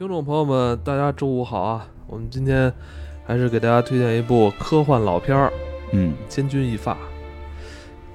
[0.00, 1.86] 听众朋友们，大家周五好啊！
[2.06, 2.72] 我们今天
[3.26, 5.48] 还是给大家推荐一部科幻老片儿
[5.92, 6.94] 《嗯，千钧一发》。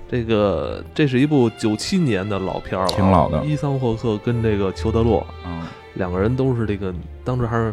[0.10, 6.92] 这个这是一部九七年的老片儿了啊，挺老的伊桑霍克跟这个裘德洛啊，两个人都是这个
[7.24, 7.71] 当时还是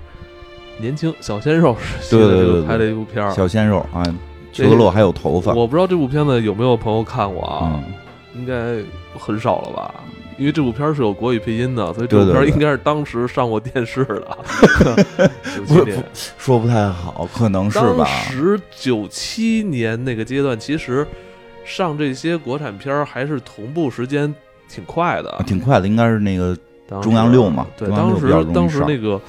[0.79, 3.31] 年轻小鲜肉时期拍的一部片儿。
[3.31, 4.05] 小鲜肉啊，
[4.53, 7.83] 裘德洛还有头发，我不知道这部片子有没有朋友看过啊？
[7.83, 8.77] 嗯，应该
[9.19, 9.95] 很少了吧？
[10.39, 14.39] 因为这部片儿是有国语配音的，所以这部片儿应该是当时上过电视的。
[15.57, 16.05] 九七不年，
[16.39, 18.05] 说不太好，可能是吧当吧？
[18.07, 21.07] 时九七年那个阶段，其实
[21.65, 24.33] 上这些国产片儿还是同步时间
[24.69, 26.57] 挺快的啊，挺快的，应该是那个
[27.01, 29.21] 中央六嘛对，当时当时那个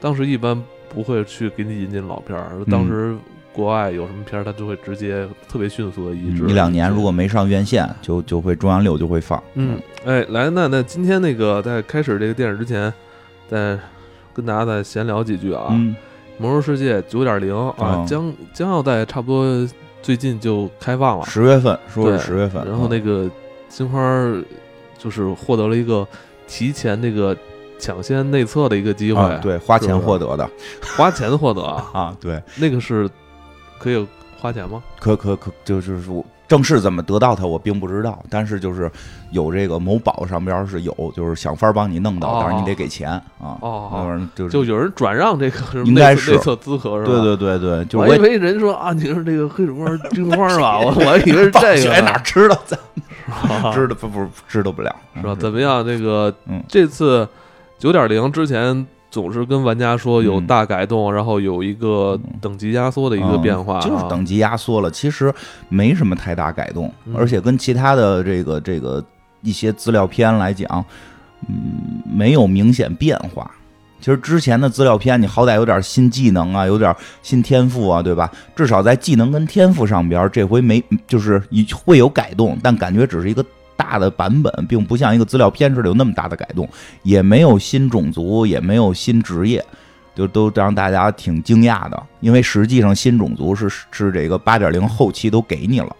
[0.00, 3.16] 当时一般不会去给你引进老片儿，嗯当时
[3.52, 6.44] 国外有什么片儿，他就会直接特别迅速的移植。
[6.44, 9.42] 嗯一两年如果没上院线，就就会中央六就会放。
[9.54, 12.92] 嗯，哎，来，那那今天那个在开始这个电影之前，
[13.48, 13.78] 再
[14.32, 15.66] 跟大家再闲聊几句啊。
[15.70, 15.94] 嗯，
[16.38, 19.68] 魔兽世界九点零啊哦，将将要在差不多
[20.00, 21.26] 最近就开放了。
[21.26, 23.30] 十月份说对是十月份，然后那个
[23.68, 24.42] 金花儿
[24.98, 26.06] 就是获得了一个
[26.48, 27.36] 提前那个
[27.78, 30.48] 抢先内测的一个机会，啊，对，花钱获得的
[30.96, 33.08] 花钱获得啊， 啊，对，那个是
[33.82, 34.06] 可以
[34.38, 34.82] 花钱吗？
[35.00, 38.90] 可可可，就是说正式怎么得到它，我并不知道，但是就是
[39.30, 47.12] 有这个某宝上边是有，就是想法帮你弄到，哦但是你得给钱啊，哦就是就有人转让这个应该是内测资格是吧？
[47.12, 52.78] 对对对对，就我以为人说啊，你是这个黑水光金花吧，我 我还以为是暴这个哪 知道咱
[53.72, 55.34] 是知道不不知道不了是吧？
[55.38, 55.84] 怎么样？
[55.86, 57.26] 这个嗯这次
[57.78, 65.32] 九点零之前总是跟玩家说有嗯大改动，然后有一个嗯等级压缩的一个变化啊，就是等级压缩了，其实
[65.68, 69.04] 没什么太大改动，嗯而且跟其他的这个这个
[69.42, 70.82] 一些资料片来讲，
[71.46, 73.48] 嗯，没有明显变化。
[74.00, 76.92] 其实之前的资料片，你好歹有点新技能啊，有点
[77.22, 78.28] 新天赋啊，对吧？
[78.56, 83.44] 至少在技能跟天赋上边，这回没就是一会有改动，但感觉只是一个
[83.82, 86.68] 大的版本，并不像一个资料片似的有那么大的改动，
[87.02, 89.64] 也没有新种族，也没有新职业。
[90.14, 95.96] 就都让大家挺惊讶的，因为实际上新种族是是这个八点零后期都给你了，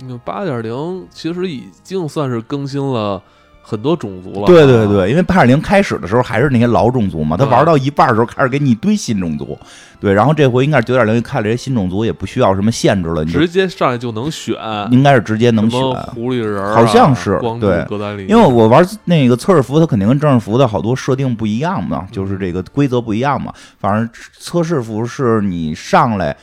[0.00, 3.22] 嗯八点零其实已经算是更新了
[3.62, 4.46] 很多种族了。
[4.46, 9.58] 对对，对，因为八点零开始的时候还是那些老种族嘛，他嗯玩到一半的时候开始给你一堆新种族，
[10.00, 14.56] 对，然后这回应该是九点零看这些新种族也不需要什么限制了，你直接上来就能选，
[14.90, 15.86] 应该是直接能选什。
[15.86, 17.86] 么狐狸人啊，好像是光对
[18.28, 23.52] 因为我玩那个测试服，它肯定跟正式服的好多设定不一样嘛，就是这个规则不一样嘛。
[23.78, 26.36] 反正测试服是你上来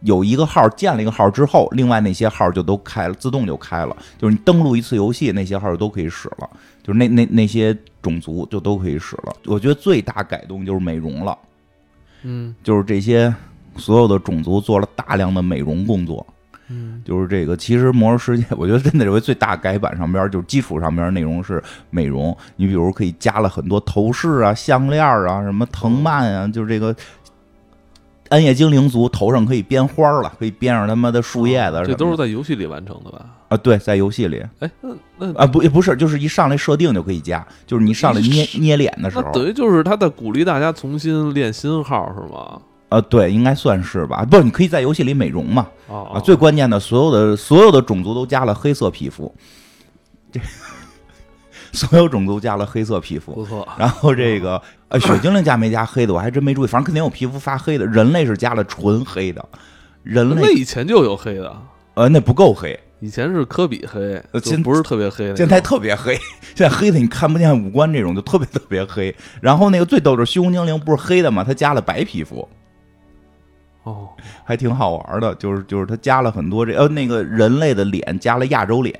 [0.00, 3.96] 有一个号建了一个号之后，另外那些号就都开了，自动就开了。
[4.16, 6.48] 就是你登录一次游戏，那些号就都可以使了，
[6.82, 9.34] 就是那那那些种族就都可以使了。
[9.46, 11.36] 我觉得最大改动就是美容了，
[12.22, 13.34] 嗯就是这些
[13.76, 16.26] 所有的种族做了大量的美容工作。
[16.70, 26.94] 嗯就是这个，其实《魔兽世界》，我觉得真的这回最大改版上边就是基础上边内容是美容，你比如可以加了很多头饰啊、项链啊、什么藤蔓啊，就是这个
[28.30, 33.24] 暗夜精灵族头上可以编花儿了，可以编上他妈的树叶子这都是在游戏里完成的吧？
[33.48, 42.60] 啊，对，在游戏里哎，那那啊，不也不是，就是一上来设定就可以加，就是你上来捏捏脸的时候，那等于就是他在鼓励大家重新练新号是吗？
[42.90, 49.34] 啊，对，应该算是吧，不，你可以在游戏里美容嘛，哦啊，最关键的，所有的所有的种族都加了黑色皮肤，
[50.32, 50.40] 这
[51.72, 53.32] 所有种族加了黑色皮肤。
[53.32, 57.84] 不错，然后这个呃，雪精灵加没加黑的，我还真没注意，反正肯定有皮肤发黑的。
[57.86, 59.46] 人类是加了纯黑的，
[60.02, 61.54] 人那类以前就有黑的，
[61.92, 64.00] 呃那不够黑，以前是科比黑，
[64.32, 65.36] 呃现就不是特别黑。
[65.36, 66.14] 现在特别黑，
[66.54, 69.14] 现在黑的你看不见五官这种就特别特别黑。
[69.42, 71.44] 然后那个最逗的是虚空精灵不是黑的吗？
[71.44, 72.48] 他加了白皮肤，
[73.82, 74.08] 哦，
[74.44, 78.98] 还挺好玩的，就是就是他加了很多这呃那个人类的脸加了亚洲脸。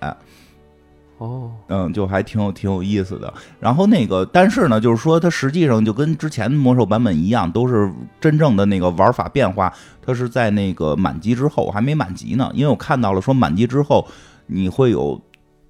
[1.18, 3.32] 哦，嗯，就还挺有挺有意思的。
[3.58, 14.06] 然后那个，但是呢，就是说它实际上就跟之前魔兽版本一样，都是真正的那个玩法变化，它是在那个满级之后，我还没满级呢，因为我看到了说满级之后
[14.46, 15.20] 你会有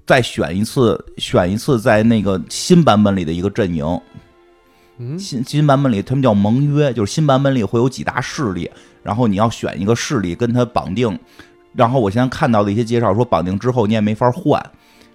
[0.06, 4.00] 再选一次，选一次在那个新版本里的一个阵营。
[5.17, 8.70] 新新版本里他们叫盟约，就是新版本里会有几大势力，
[9.02, 11.19] 然后你要选一个势力跟它绑定。
[11.72, 14.61] 然后我现在看到的一些介绍说，绑定之后你也没法换。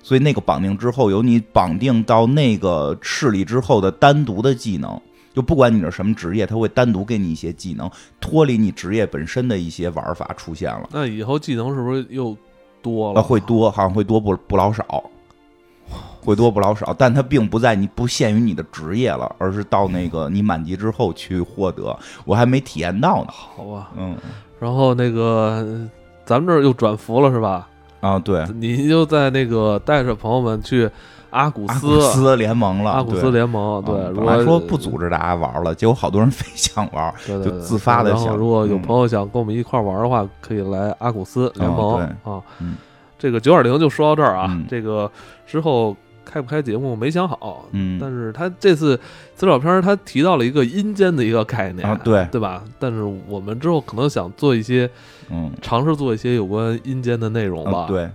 [0.04, 5.02] 所以那个绑定之后，有你绑定到那个势力之后的单独的技能，
[5.34, 7.90] 就不管你是什么职业，它会单独给你一些技能，
[8.20, 10.88] 脱离你职业本身的一些玩法出现了。
[10.92, 12.38] 那以后技能是不是又
[12.82, 13.24] 多呃，了？
[13.24, 15.04] 会多，好像会多不不老少。
[16.22, 21.94] 会多不老少，但它并不在你不限于你的职业了，而是到那个你满级之后去获得。
[22.24, 23.28] 我还没体验到呢。
[23.30, 24.16] 好吧，嗯
[24.58, 25.86] 然后那个
[26.24, 27.68] 咱们这儿又转服了是吧？
[28.04, 30.90] 啊，对，你就在那个带着朋友们去
[31.30, 37.14] 阿古阿斯联盟了，阿古斯联盟，对，嗯如果说不组织大家玩了，结果好多人 非想玩。
[37.26, 38.82] 对对对就自发地然后想如果有嗯。
[38.82, 42.42] 朋友想跟我们一块玩的话，可以来阿古斯联盟、哦啊。
[42.60, 42.76] 嗯。
[43.18, 44.66] 这个九点零就说到这儿啊，嗯。
[44.70, 45.10] 这个
[45.48, 48.00] 之后开不开节目没想好，嗯。
[48.00, 49.00] 但是他这次
[49.36, 52.64] 资料片他提到了一个阴间的一个概念，啊，对，对吧？
[52.80, 54.90] 但是我们之后可能想做一些
[55.30, 55.52] 嗯。
[55.62, 58.10] 尝试做一些有关阴间的内容吧，啊，对。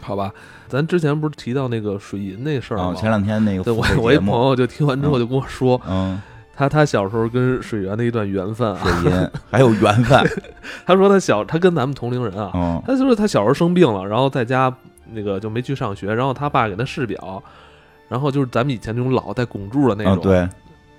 [0.00, 0.32] 好吧？
[0.68, 2.94] 咱之前不是提到那个水银那事儿啊，吗？
[2.94, 6.20] 前两天那个对我我一，朋友就听完之后就跟我说，嗯，
[6.54, 10.22] 他他小时候跟水源的一段缘分啊，水银还有缘分，
[10.84, 12.82] 他说他小他跟咱们同龄人啊，嗯。
[12.84, 14.74] 他就是他小时候生病了，然后在家
[15.14, 17.42] 那个就没去上学，然后他爸给他试表，
[18.08, 20.36] 然后就是咱们以前那种老带拱柱的那种，，啊对，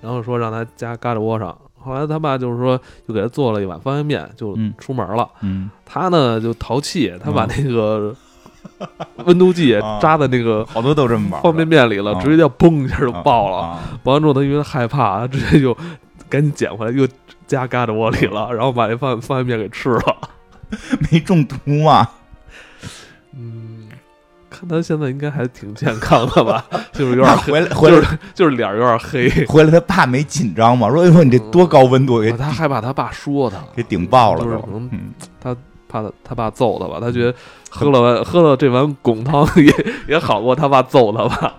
[0.01, 1.55] 然后说让他加嘎吱窝上。
[1.77, 2.75] 后来他爸就是说，
[3.07, 5.29] 就给他做了一碗方便面，就嗯出门了。
[5.41, 8.15] 嗯他呢就淘气，他把嗯那个
[9.25, 13.79] 温度计啊扎在那个好多都这么玩，方便面里了，啊直接就嘣一下就爆了。
[14.03, 15.77] 完之后，他因为害怕，他直接就
[16.27, 17.07] 赶紧捡回来，又
[17.45, 20.17] 加嘎吱窝里了，然后把那方方便面给吃了。
[21.11, 22.24] 没中毒啊，嗯，
[24.67, 29.29] 看他现在应该还挺健康的吧， 就是有点黑，回来回来就是就是脸儿有点黑。
[29.45, 30.89] 回来他爸没紧张吗？
[30.89, 34.89] 说哎呦你这多高温度给他害怕他爸说他，给顶爆了都就是可，能
[35.39, 35.55] 他
[35.87, 37.33] 怕他他爸揍他吧，他觉得
[37.69, 39.73] 喝了碗喝了这碗滚汤也
[40.07, 41.53] 也好过他爸揍他吧。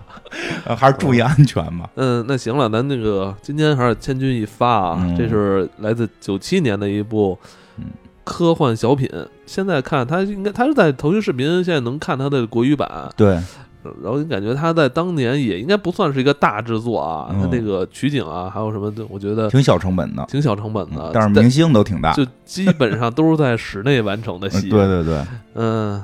[0.65, 1.89] 呃还是注意安全吧。
[1.95, 7.47] 嗯，那行了，咱那个今天还是千钧一发啊，嗯这是来自九七年的一部嗯
[8.27, 9.09] 科幻小品。
[9.45, 13.29] 现在看他应该他是在腾讯视频现在能看他的国语版，对，
[14.03, 17.49] 然后你感觉他在当年也应该不算是一个大制作啊，嗯。
[17.49, 22.11] 那个取景啊，还有什么的，我觉得挺小成本的，挺小成本的嗯，但是明星都挺大。
[22.13, 24.67] 就基本上都是在室内完成的嗯戏。
[24.69, 25.25] 对对对，
[25.55, 26.03] 嗯，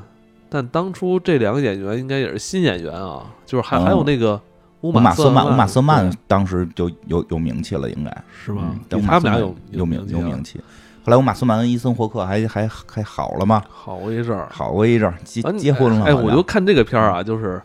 [0.49, 3.83] 但当初这两个演员应该也是新演员啊，就是还、哦。
[3.83, 4.39] 还有那个
[4.81, 8.23] 乌乌马瑟曼，乌马瑟曼当时就有有名气了，应该。
[8.45, 8.73] 是吧？
[9.05, 10.61] 他们俩有有名有名气。
[11.05, 14.47] 后来我马苏曼恩伊森霍克还还还好了吗，好过一阵儿。
[14.51, 16.05] 好过一阵儿，结完结婚了。
[16.05, 17.61] 哎，我就看这个片儿啊，就是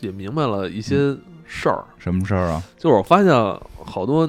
[0.00, 1.84] 也明白了一些事儿。
[1.98, 2.62] 什么事儿啊？
[2.78, 3.32] 就是我发现
[3.84, 4.24] 好多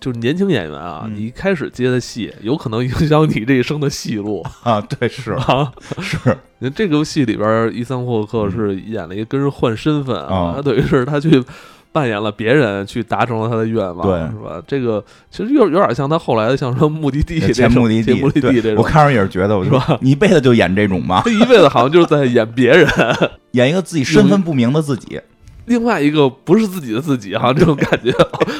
[0.00, 5.70] 就是年轻演员啊，嗯你一开始接的戏，有可能影响你这一生的戏路 啊，对，是啊。
[6.00, 6.16] 是，
[6.60, 11.44] 你看这个戏里边，伊森霍克是演了一个跟人换身份嗯啊他等于是他去
[11.92, 14.62] 扮演了别人，去达成了他的愿望，对是吧？
[14.66, 18.82] 这个其实有有点像他后来的，像说目的地这前目的地，目的地对这种。
[18.82, 21.22] 我看着也是觉得，我说你一辈子就演这种吗？
[21.24, 22.86] 他一辈子好像就是在演别人，
[23.52, 25.20] 演一个自己身份不明的自己，
[25.66, 28.12] 另外一个不是自己的自己， 好像这种感觉，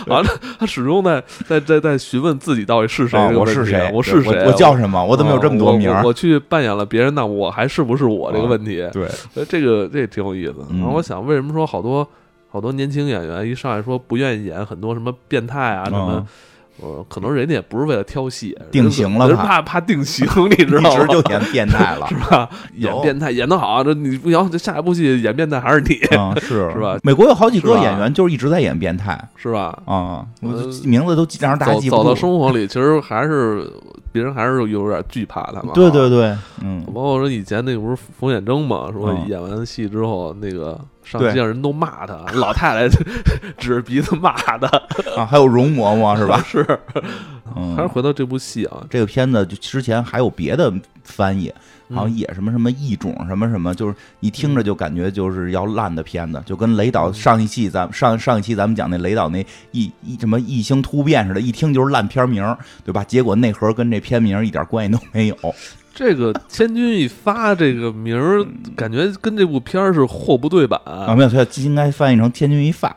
[0.06, 3.90] 完了他始终在在在在询问自己到底是谁我是谁？
[3.92, 4.42] 我是谁？
[4.44, 5.04] 我我叫什么？
[5.04, 8.84] 我怎么有这么多名我去扮演了别人，那我还是不是我这个问题？
[8.92, 10.56] 对，呃这个这挺有意思。
[10.70, 12.06] 嗯然后我想，为什么说好多
[12.50, 16.26] 好多年轻演员一上来说不愿意演很多什么变态啊什么嗯？
[16.82, 20.98] 呃，可能人家也不是为了挑戏，定型了人怕怕怕定型， 你知道吗？
[20.98, 22.14] 直就演变态了 是。
[22.30, 22.48] 吧？
[22.76, 29.78] 演变态演得好，这你不行，这下一部戏演变态还是你， 啊，是是吧美国有好几个演员就是一直在演变态是吧？
[29.84, 30.24] 啊，
[30.84, 32.14] 名字都记让大家走走到。
[32.14, 33.70] 生活里，其实还是
[34.10, 35.72] 别人还是有点惧怕他嘛。
[35.74, 42.88] 对对对，嗯，包括说以前那个不是冯远征嘛，说嗯演完戏之后，那个上对街上人都骂他，老太太
[43.58, 44.66] 指着鼻子骂他，
[45.16, 46.40] 啊，还有容嬷嬷是吧？
[46.46, 46.64] 是，
[47.56, 51.52] 嗯还是回到这部戏啊，这个片子就之前还有别的翻译，
[51.92, 62.44] 好像嗯也什么什么异种什么什么，就是你听着就感觉就是要烂的片子，就跟雷导上一期咱们上上一期咱们讲那雷导那异异什么异星突变似的，一听就是烂片名，
[62.84, 63.02] 对吧？
[63.02, 65.36] 结果内核跟这片名一点关系都没有。
[66.00, 68.42] 这个“千钧一发”这个名儿，
[68.74, 72.96] 感觉跟这部片儿是货不对版啊，没有，它应该翻译成千钧一发，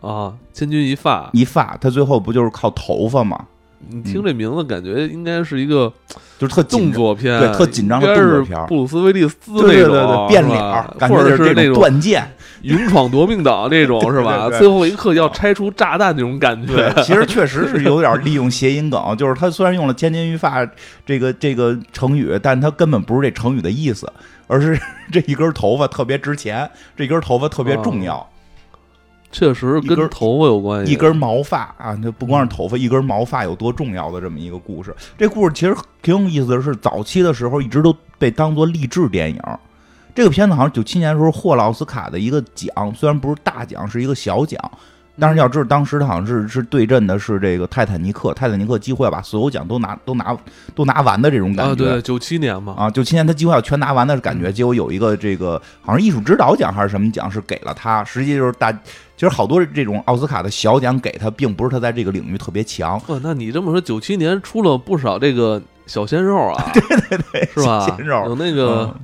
[0.00, 1.28] 啊，“千钧一发。
[1.32, 3.46] 一发，它最后不就是靠头发吗？”，
[3.90, 5.92] 你听这名字，感觉应该是一个
[6.38, 10.58] 就是特动作片，对特紧张的动作片儿布鲁斯威利斯那种变脸，
[10.98, 12.28] 感觉或者就是那种断剑。
[12.62, 14.50] 勇闯夺命岛那种是吧？
[14.50, 16.74] 最后一刻要拆除炸弹那种感觉。
[16.74, 20.68] 对，其实确实是有点利用谐音梗，就是他虽然用了“千钧一发”
[21.06, 24.12] 这个这个成语，但他根本不是这成语的意思，
[24.48, 24.76] 而是
[25.12, 28.28] 这一根头发特别值钱，这根头发特别重要，
[29.30, 30.92] 确实跟头发有关系。
[30.92, 34.94] 一根毛发啊，那不光是头发，一根毛发有多重要的这么一个故事。
[35.16, 39.40] 这故事其实挺有意思的是，早期的时候一直都被当做励志电影。
[40.14, 44.58] 这个片子好像九七年的时候获了奥斯卡的一个奖，虽然不是大奖，是一个小奖。
[45.20, 50.36] 但是要知道，当时他好像是是对阵的是这个泰坦尼克，泰坦尼克几乎要把所有奖都拿都拿
[50.76, 51.72] 都拿完的这种感觉。
[51.72, 54.52] 啊，对，九七年嘛，啊，九七年他几乎要全拿完的感觉。
[54.52, 58.72] 结果有一个这个好像艺术指导奖还是什么奖是给了他，实际就是大，
[59.18, 62.92] 其实好多这种奥斯卡的小奖给他，并不是他在这个领域特别强。
[63.08, 66.64] 哇，那你这么说，九七年出了不少这个小鲜肉啊？
[66.72, 67.80] 对对对，是吧？
[67.80, 68.94] 鲜肉有那个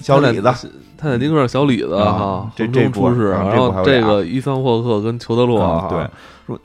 [0.00, 0.50] 小李子。
[0.96, 6.08] 泰坦尼克小李子哈，这这出世，然后这个伊桑霍克跟裘德洛，对，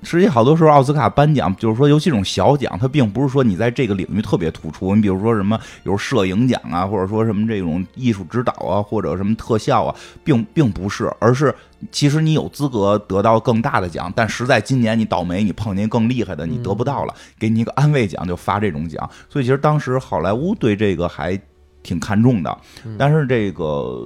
[0.04, 11.54] 实际好多时候奥斯卡颁奖，就是说尤其这种小奖，它并不是说你在这个领域特别突出，你比如说什么有摄影奖啊，或者说什么这种艺术指导啊，或者什么特效啊，并并不是，而是
[11.92, 21.40] 其实你有资格得到更大的奖，但实在今年你倒霉，你碰见更厉害的，你得不到了，给你一个安慰奖，就发这种奖，所以其实当时好莱坞对这个还。
[21.82, 22.58] 挺看重的，
[22.98, 24.06] 但是这个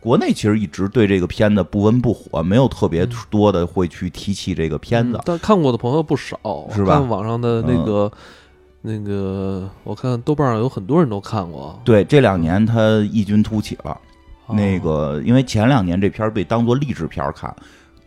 [0.00, 5.20] 国内其实一直对这个片子不温不火，没有特别多的会去提起这个片子。
[5.24, 6.38] 但看过的朋友不少，
[6.72, 6.94] 是吧？
[6.94, 8.10] 看网上的那个
[8.82, 11.78] 那个，我看豆瓣上有很多人都看过。
[11.84, 13.98] 对，这两年他异军突起了。
[14.50, 17.54] 那个，因为前两年这片被当做励志片看。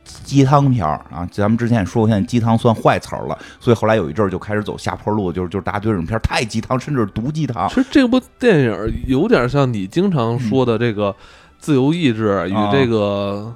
[0.04, 7.68] 鸡汤片儿啊，咱们之前也说过，现在鸡汤算坏词儿了，所以后来有一阵儿就开始走下坡路，就是就是大家对这种片儿太鸡汤，甚至是毒鸡汤。
[7.70, 11.16] 其实这部电影有点像你经常说的这个
[11.60, 13.54] 自由意志与这个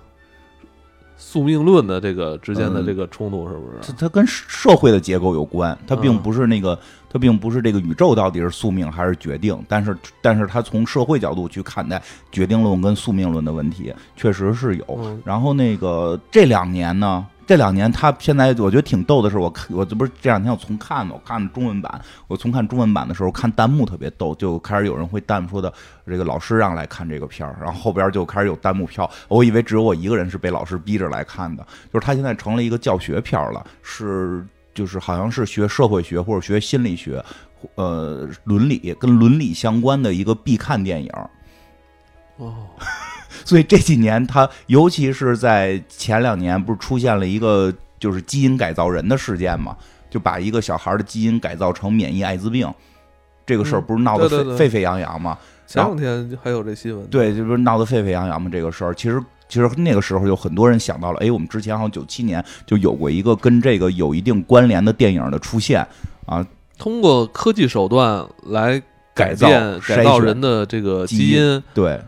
[1.28, 3.92] 宿命论的这个之间的这个冲突，是不是？
[3.92, 6.78] 它它跟社会的结构有关，它并不是那个。
[7.08, 15.18] 它并不是这个宇宙到底是宿命还是决定，但是，但是它从社会角度去看待决定论跟宿命论的问题，确实是有。
[15.24, 25.72] 然后那个这两年呢，这两年他现在我觉得挺逗的是，我看我这不是这两天我重看嘛，我看中文版，我重看中文版的时候看弹幕特别逗，就开始有人会弹幕说的
[26.06, 34.46] 这个老师让来看这个片儿，然后后边就开始有弹幕票，我以为只有我一个人是被老师逼着来看的，就是他现在成了一个教学片了，是。
[34.74, 37.24] 就是好像是学社会学或者学心理学，
[37.76, 41.10] 呃，伦理跟伦理相关的一个必看电影。
[42.36, 42.54] 哦，
[43.46, 49.78] 所以这几年他，尤其是在前两年，不是出现了一个就是基因改造人的事件嘛？
[50.10, 52.70] 就把一个小孩的基因改造成免疫艾滋病，
[53.46, 55.38] 这个事儿不是闹得沸沸沸扬扬吗？
[55.66, 58.50] 前两天还有这新闻，对，就是闹得沸沸扬扬嘛。
[58.52, 59.24] 这个事儿其实。
[59.48, 65.86] 其实那个时候有很多人想到了，哎，我们之前好像九七年就有过一个跟这个有一定关联的电影的出现
[66.26, 66.44] 啊，
[66.80, 68.82] 通过科技手段来
[69.14, 69.48] 改造
[69.88, 72.02] 改造人的这个基因，对，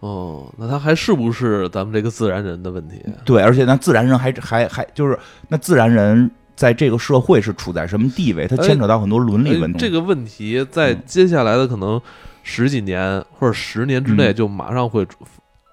[0.00, 3.02] 哦，那他还是不是咱们这个自然人的问题？
[3.24, 8.46] 对，而且那自然人还还还就是那自然人在这个社会是处在什么地位？
[8.46, 9.78] 它牵扯到很多伦理问题。
[9.78, 12.00] 这个问题在接下来的可能
[12.42, 15.06] 十几年或者十年之内就马上会。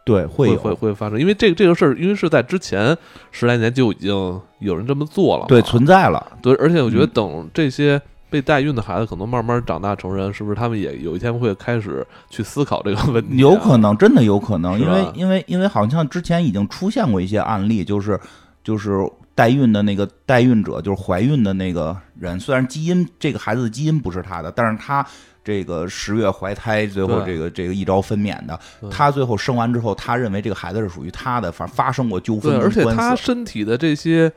[0.06, 2.96] 对，会会会发生，因为这这个事儿，因为是在之前
[3.32, 4.14] 十来年就已经
[4.60, 6.24] 有人这么做了，对，存在了。
[6.44, 8.00] 对，而且我觉得等这些
[8.36, 13.38] 被代孕的孩子可能慢慢长大成人，是不是他们也有一天会开始去思考这个问题？
[13.38, 18.20] 有可能，真的有可能，因为因为因为好像之前已经出现过一些案例，就是
[18.62, 25.06] 就是代孕的那个代孕者，就是怀孕的那个人，虽然基因这个孩子的基因不是他的，但是他。
[25.46, 32.52] 这个十月怀胎，最后这个这个一朝分娩的，他最后生完之后，他认为这个孩子是属于他的，反正发生过纠纷。
[32.58, 34.32] 对，而且他身体的这些，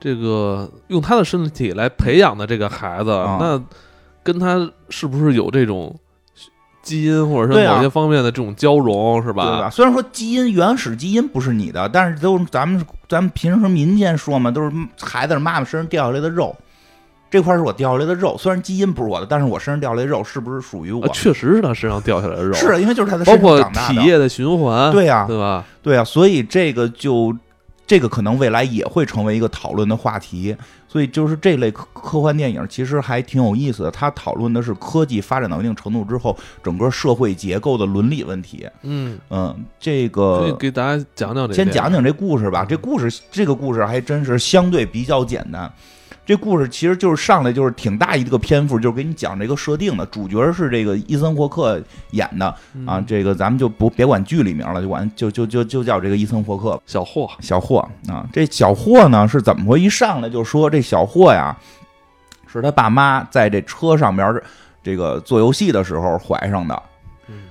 [0.00, 3.62] 这个用他的身体来培养的这个孩子，那
[4.22, 5.94] 跟他是不是有这种
[6.82, 9.44] 基因或者是某些方面的这种交融，是吧？
[9.44, 9.70] 对吧？
[9.70, 16.56] 虽然说基因原始基因不是你的，但是都咱们咱们平时民间说嘛，都是孩子妈妈身上掉下来的肉。
[17.30, 21.06] 这块是我掉下来的肉，虽然基因不是我的，但是我身上掉下来的肉是不是属于我？
[21.10, 25.64] 确实是他身上掉下来的肉，是因为就是他的包括体液的循环，对呀，对吧？
[25.80, 27.32] 对呀，所以这个就
[27.90, 30.56] 这个可能未来也会成为一个讨论的话题。
[30.86, 38.64] 所以就是这类科科幻电影其实还挺有意思的，它讨论的是科技发展到一定程度之后，整个社会结构的伦理问题。
[38.82, 42.64] 嗯嗯，这个给大家讲讲，先讲讲这故事吧。
[42.64, 45.72] 这故事这个故事还真是相对比较简单。
[46.30, 50.06] 这故事其实就是上来就是挺大一个篇幅，就是给你讲这个设定的。
[50.06, 51.82] 主角是这个伊森霍克
[52.12, 52.46] 演的
[52.86, 58.24] 啊，这个咱们就不别管剧里名了，就管就就就就叫这个伊森霍克小霍小霍啊。
[58.32, 59.80] 这小霍呢是怎么回？
[59.80, 61.58] 一上来就说这小霍呀，
[62.46, 64.40] 是他爸妈在这车上边
[64.84, 66.80] 这个做游戏的时候怀上的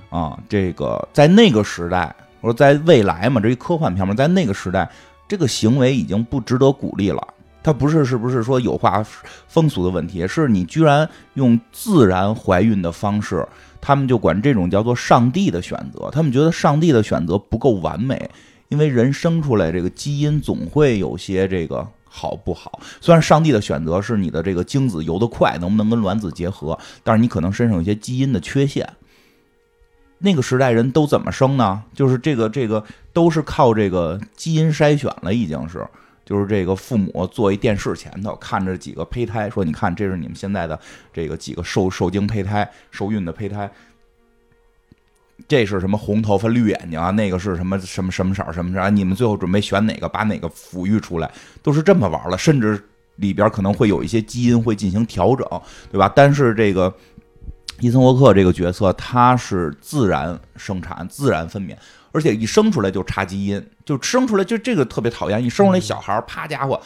[0.08, 0.38] 啊。
[0.48, 4.90] 这个在那个时代，我说在未来嘛，这一科幻片嘛，在那个时代，
[5.28, 7.22] 这个行为已经不值得鼓励了。
[7.62, 9.04] 他不是是不是说有化
[9.46, 13.46] 风俗的问题，是你居然用自然怀孕的方式，
[13.80, 16.10] 他们就管这种叫做上帝的选择。
[16.10, 18.30] 他们觉得上帝的选择不够完美，
[18.68, 22.80] 因为人生出来这个基因总会有些这个好不好。
[23.00, 28.88] 虽然上帝的选择是你的这个精子游得快，能不能跟卵子结合，但是你可能身上有些基因的缺陷。
[30.18, 31.82] 那个时代人都怎么生呢？
[31.94, 35.86] 就是这个这个都是靠这个基因筛选了，已经是。
[36.30, 40.78] 就是这个父母坐一电视前头看着几个胚胎，说：“你看，这是你们现在的
[41.12, 43.68] 这个几个受受精胚胎、受孕的胚胎。
[45.48, 47.10] 这是什么红头发、绿眼睛啊？
[47.10, 48.90] 那个是什么什么什么色什么色？
[48.90, 51.28] 你们最后准备选哪个，把哪个抚育出来？
[51.64, 52.38] 都是这么玩了。
[52.38, 52.80] 甚至
[53.16, 55.44] 里边可能会有一些基因会进行调整，
[55.90, 56.12] 对吧？
[56.14, 56.94] 但是这个
[57.80, 61.74] 伊森沃克这个角色，他是自然生产、自然分娩。”
[62.12, 65.40] 而且一生出来就查基因，就生出来就这个特别讨厌。
[65.40, 66.80] 一生出来小孩儿，啪家伙，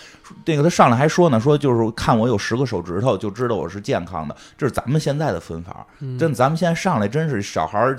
[0.45, 4.37] 那个他上来还说呢，说就是看我有十个手指头就知道我是健康的。
[4.59, 5.87] 这是咱们现在的分法，
[6.19, 7.99] 真咱们现在上来真是小孩儿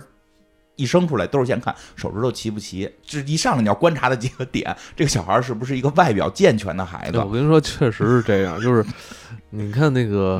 [0.76, 7.18] 一生出来都是先看手指头齐不齐，这一上来你要观察的几个点，这个小孩儿是不是一个外表健全的孩子？
[7.18, 8.86] 我跟你说，确实是这样，就是
[9.50, 10.40] 你看那个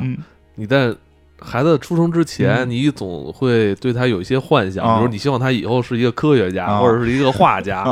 [0.54, 0.96] 你在。
[1.38, 7.84] 孩子出生之前，你总会对他有一些幻想，比如你希望他以后是一个科学家，或者是一个画家，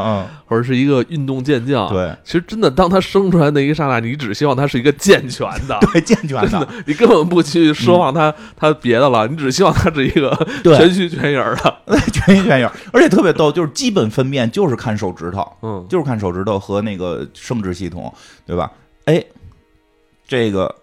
[0.46, 1.90] 或者是一个运动健将。
[1.90, 10.34] 对，其实真的，当他生出来那一刹那，你只希望他是一个健全的， 对，健全的，你根本不去奢望他他别的了，你只希望他是一个
[10.64, 11.82] 全虚全影的，
[12.14, 12.70] 全虚全影。
[12.94, 18.14] 而且特别逗，就是基本分辨就是看手指头，嗯，就是看手指头和那个生殖系统，
[18.46, 18.72] 对吧？
[19.06, 19.22] 哎，
[20.26, 20.74] 这个。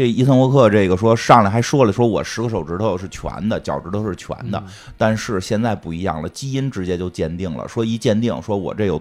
[0.00, 4.62] 这伊森沃克这个说上来还说了，说我十个手指头是全的，脚趾头是全的，
[4.96, 8.98] 但是现在不一样了，基因直接就鉴定了，说一鉴定，说我这有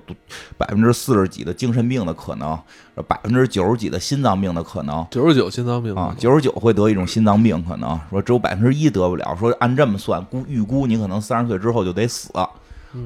[0.58, 2.60] 百分之四十几的精神病的可能，
[3.08, 12.29] 百分之九十几的心脏病的可能，九十九心脏病啊，九十九会得一种心脏病可能，说只有百分之一得不了，说按这么算估预估你可能三十岁之后就得死，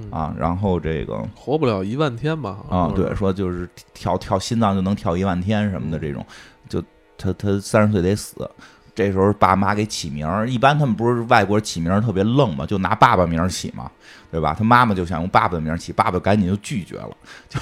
[0.09, 2.57] 啊，然后这个活不了一万天吧？
[2.71, 6.25] 啊，对，说就是跳跳心脏就能跳一万天什么的这种。
[7.17, 8.49] 他他三十岁得死，
[8.95, 13.89] 这时候爸妈给起名儿，一般他们不是外国起名儿特别愣嘛，就拿爸爸名起嘛，
[14.31, 14.55] 对吧？
[14.57, 17.09] 他妈妈就想用爸爸的名起，爸爸赶紧就拒绝了，
[17.49, 17.59] 就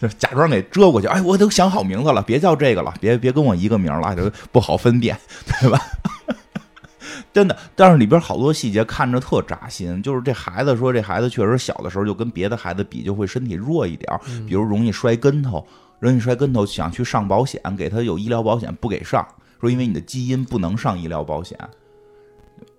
[0.00, 1.06] 就假装给遮过去。
[1.06, 5.18] 哎，我都想好名字了，别叫这个了，别别跟我一个名了，就不好分辨，
[5.60, 5.80] 对吧？
[7.32, 15.66] 真的，但是里边好多细节看着特扎心，就是这孩子说，这孩子确实小的时候就跟别的孩子比，就会身体弱一点，比如容易摔跟头。
[16.00, 19.26] 人一摔跟头，想去上保险，给他有医疗保险不给上，
[19.60, 21.58] 说因为你的基因不能上医疗保险。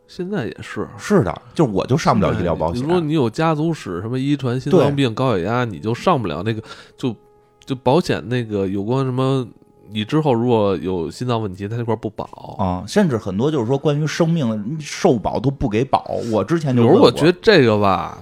[0.08, 2.84] 现在也是，是的，就我就上不了医疗保险。
[2.84, 6.62] 如果你有家族史，什么遗传心脏病、高血压，你就上不了那个，
[6.96, 7.16] 就
[7.66, 9.48] 就保险那个有关什么，
[9.90, 12.26] 你之后如果有心脏问题，他那块不保
[12.60, 12.84] 啊。
[12.88, 16.06] 甚至很多就是说关于生命寿保都不给保。
[16.32, 18.22] 我之前就，比如我觉得这个吧。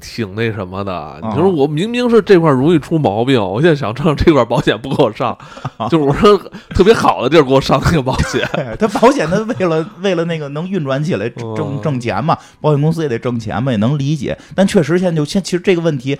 [0.00, 5.36] 挺那什么的，你说我明明是这块容易出毛病，我现在想上这块保险不给我上，
[5.90, 6.36] 就是我说
[6.70, 8.48] 特别好的地儿给我上那个保险。
[8.80, 14.36] 他保险他为了为了那个能运转起来挣挣钱嘛，保险公司也得挣钱嘛，也能理解。
[14.54, 16.18] 但确实现在就现其实这个问题，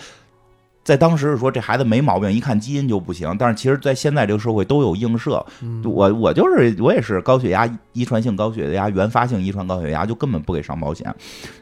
[0.84, 3.34] 在当时是说这孩子没毛病，一看基因就不行。
[3.38, 5.44] 但是其实在现在这个社会都有映射。
[5.84, 11.14] 我我就是我也是高血压遗传性高血压原发性遗传高血压，就根本不给上保险。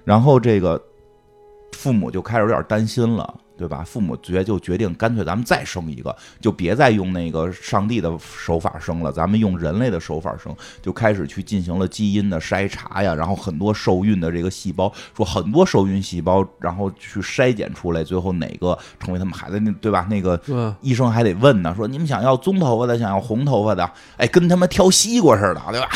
[0.04, 0.80] 然后这个。
[1.72, 3.84] 父母就开始有点担心了，对吧？
[3.86, 20.06] 父母决就决定，干脆咱们再生一个，就别再用那个上帝的手法生了，咱们用人类的手法生，就开始去进行了基因的筛查呀，然后很多受孕的这个细胞，说很多受孕细胞，然后去筛检出来，最后哪个成为他们孩子，那对吧？
[20.10, 20.40] 那个
[20.80, 25.88] 医生还得问呢，说你们想要棕头发的，想要红头发的，哎，跟他妈挑西瓜似的，对吧？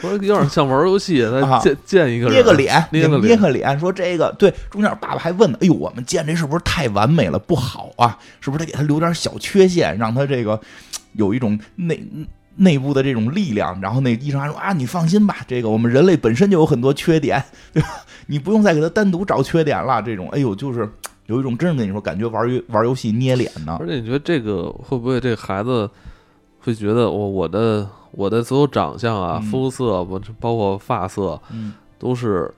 [0.00, 4.52] 说有点像玩游戏，他见见一个捏个脸，捏个捏个脸，说这个对。
[4.70, 8.18] 中间爸爸还问呢，哎呦，我们见这是不是太完美了，不好啊？
[8.40, 10.60] 是不是得给他留点小缺陷，让他这个
[11.12, 12.02] 有一种内
[12.56, 13.80] 内部的这种力量？
[13.80, 17.88] 然后那医生还说啊，你放心吧，这个我们人类本身就有很多缺点，对吧？
[18.26, 20.00] 你不用再给他单独找缺点了。
[20.02, 20.88] 这种，哎呦，就是
[21.26, 23.76] 有一种真是跟你说，感觉玩游玩游戏捏脸呢。
[23.80, 25.88] 而且你觉得这个会不会这孩子
[26.60, 27.88] 会觉得我我的？
[28.12, 31.40] 我的所有长相啊，肤色不包括发色，
[31.96, 32.52] 都是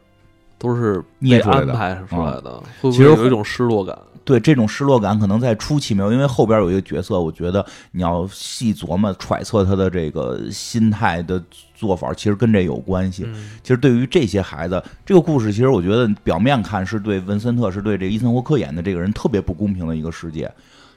[0.57, 3.95] 都是被安排出来的，会不会有一种失落感？
[4.25, 11.41] 对，这种失落感可能在初期没有，因为后边有一个角色，我觉得你要细琢磨揣测他的这个心态的
[11.75, 13.27] 做法，其实跟这有关系。
[13.63, 20.51] 其实对于这些孩子，这个故事其实我觉得表面看是对文森特是对这个伊森霍克演的这个人特别不公平的一个世界。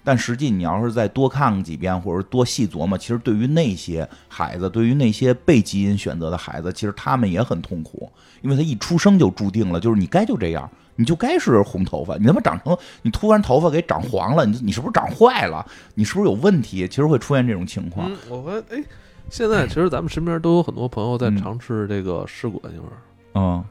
[0.05, 8.07] 但实际你要是再多看几遍，或者多细琢磨，其实对于那些孩子，对于那些被基因选择的孩子，其实他们也很痛苦，
[8.41, 15.65] 因为他一出生就注定了，就是你该就这样，你就该是红头发，你他妈长成你突然头发给长黄了，你你是不是长坏了？
[15.95, 16.87] 你是不是有问题？
[16.87, 18.11] 其实会出现这种情况。
[18.29, 18.83] 我发现，哎，
[19.31, 22.93] 现在其实咱们身边都有很多朋友在尝试这个试管婴儿。
[23.33, 23.65] 嗯，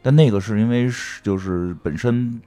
[0.00, 2.40] 但那个是因为是就是本身。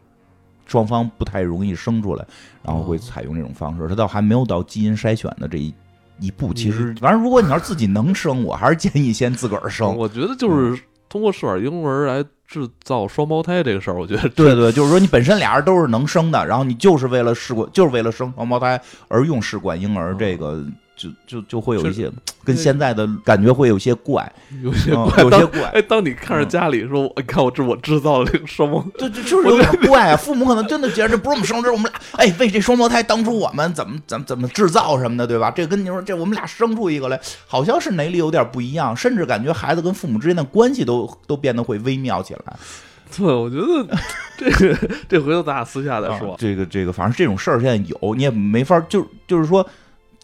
[0.65, 2.25] 双方不太容易生出来，
[2.63, 3.87] 然后会采用这种方式。
[3.87, 5.73] 他倒还没有到基因筛选的这一
[6.19, 6.53] 一步。
[6.53, 9.93] 其实，反正如果你要是自己能生，我还是建议先自个儿生。
[9.97, 20.65] 我觉得就是通过试管婴儿来制造双胞胎这个事儿，我觉得 对对，就是说你本身俩人都是能生的，然后你就是为了试管，就是为了生双胞胎而用试管婴儿这个。
[20.95, 22.09] 就就就会有一些
[22.43, 24.31] 跟现在的感觉会有些怪，
[24.63, 25.63] 有些怪，有些怪。
[25.73, 30.15] 哎，当你看着家里说，你看我这我制造了这个双胞， 就就就是有点怪啊。
[30.15, 32.01] 父母可能真的觉得这不是我们生，这是我们俩。
[32.13, 35.51] 哎，为这双胞胎，当初我们怎么怎么怎么制造什么的，对吧？
[35.51, 42.55] 这跟你说，这我们俩生出一个来，好像是哪里有点不一样，甚至感觉孩子跟父母之间的关系都都变得会微妙起来。
[43.17, 43.97] 对，我觉得
[44.37, 46.35] 这个这回头咱俩私下再说。
[46.39, 49.67] 这个这个，反正这种事儿现在有，你也没法，就就是说。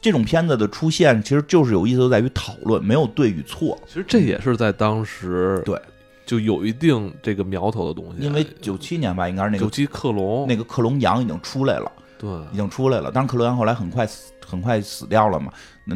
[0.02, 3.80] 这种片子的出现，其实就是有意思，在于讨论，没有对与错。
[3.86, 5.80] 其实这也是在当时对
[6.26, 8.26] 就有一定这个苗头的东西。
[8.26, 13.12] 因为九七年吧，应该是那个九七克隆，那个克隆羊已经出来了，对，已经出来了。
[13.14, 15.54] 但是，克隆羊后来很快死，很快死掉了嘛。
[15.86, 15.96] 那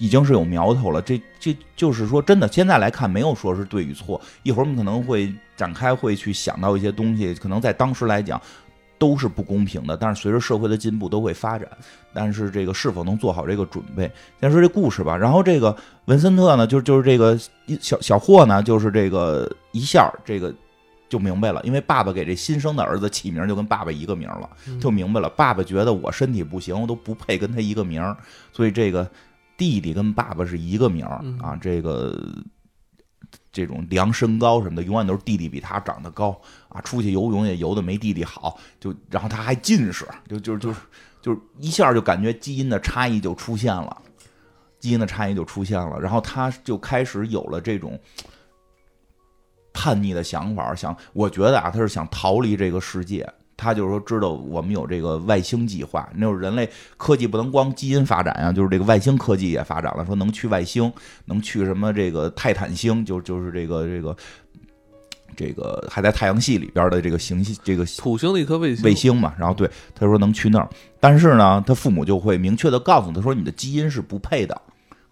[0.00, 1.00] 已经是有苗头了。
[1.00, 4.20] 这这就是说，真的，现在来看，没有说是对与错。
[4.42, 8.40] 一会儿我们可能会展开，会去想到一些东西，可能在当时来讲。
[8.98, 11.68] 都是不公平的，但是随着社会的进步都会发展，
[12.12, 14.10] 但是这个是否能做好这个准备？
[14.40, 15.16] 先说这故事吧。
[15.16, 17.38] 然后这个文森特呢，就就是这个
[17.80, 20.54] 小小霍呢，就是这个一下这个
[21.08, 24.48] 就明白了，因为爸爸给这新生的儿子起名就跟爸爸一个名了，
[24.80, 25.28] 就明白了。
[25.28, 28.02] 爸爸觉得我身体不行，我都不配跟他一个名，
[28.52, 29.08] 所以这个
[29.56, 32.18] 弟弟跟爸爸是一个名啊，这个。
[33.56, 36.38] 这种量身高什么的，永远都是弟弟比他长得高
[36.68, 36.78] 啊！
[36.82, 40.74] 出去游泳也游的没弟弟好，就然后他还近视，就就就
[41.22, 44.02] 就一下就感觉基因的差异就出现了，
[44.78, 47.98] 基因的差异就出现了，然后他就开始有了这种
[49.72, 53.26] 叛逆的想法，想我觉得啊，他是想逃离这个世界。
[53.56, 60.92] 他就是说，知道我们有这个外星计划，那种人类科技不能光基因发展啊，就是这个外星科技也发展了，说能去外星，
[61.24, 64.16] 能去什么这个泰坦星，就就是这个这个
[65.34, 69.34] 这个还在太阳系里边的这个行星，这个土星的一颗卫星卫星嘛。
[69.38, 70.68] 然后对他说能去那儿，
[71.00, 74.60] 但是呢，他父母就会明确的告诉他说，你的基因是不配的，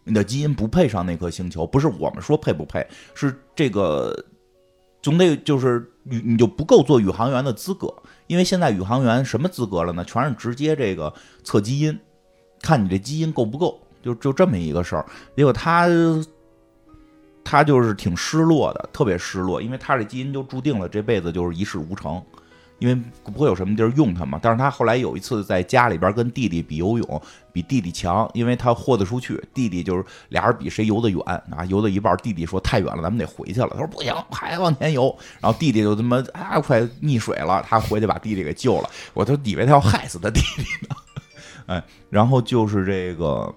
[0.04, 4.14] 你的基因不配上那颗星球，不是我们说配不配，是这个
[5.00, 7.92] 总得就是宇你就不够做宇航员的资格。
[8.26, 10.04] 因为现在宇航员什么资格了呢？
[10.04, 11.98] 全是直接这个测基因，
[12.62, 15.06] 看你这基因够不够，就就这么一个事儿。
[15.36, 15.88] 结果他
[17.44, 22.22] 他就是挺失落的，特别失落，因为他这基因就注定了这辈子就是一事无成。
[22.84, 22.94] 因为
[23.24, 29.42] 不会有什么地儿用他嘛，但是他后来有一次在家里边跟弟弟比游泳，比弟弟强，因为他豁得出去。
[29.54, 33.68] 弟弟就是俩人比谁游得远啊，游到一半，弟弟说太远了，咱们得回去了。
[33.70, 35.16] 他说不行，还往前游。
[35.40, 38.90] 然后弟弟就他妈啊快溺水了，他回去把弟弟给救了。
[39.14, 40.94] 我都以为他要害死他弟弟呢。
[41.64, 43.50] 哎，然后就是这个，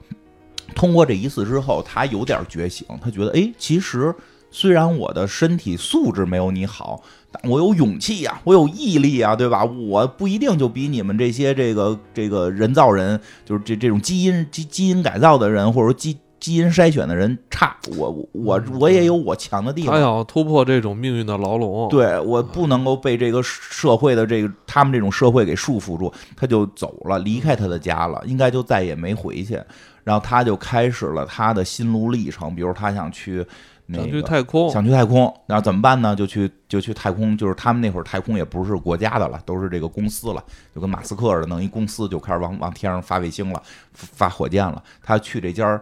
[0.74, 4.16] 通过这一次之后，他有点觉醒，他觉得哎，其实
[4.52, 7.04] 虽然我的身体素质没有你好。
[7.44, 9.64] 我有勇气呀，我有毅力啊，对吧？
[9.64, 17.76] 我不一定就比你们这些这个这个人造人，就是这这种基因基基因改造的人，或者说基基因筛选的人差。
[17.96, 19.94] 我我我也有我强的地方。
[19.94, 29.62] 他要突破这种命运的牢笼，对我不能够被这个社会的这个他们这种社会给束缚住，他就走了，离开他的家了，应该就再也没回去。
[30.04, 33.46] 然后他就开始了他的心路历程，比如他想去。
[33.94, 36.16] 想去太空，想去太空，然后怎么办呢？
[36.16, 40.44] 就去就去太空，就是他们那会儿太空也不是国家的了，都是这个公司了，
[40.76, 43.62] 就跟马斯克似的，弄一公司就开始往往天上发卫星了，
[43.94, 44.84] 发火箭了。
[45.02, 45.82] 他去这家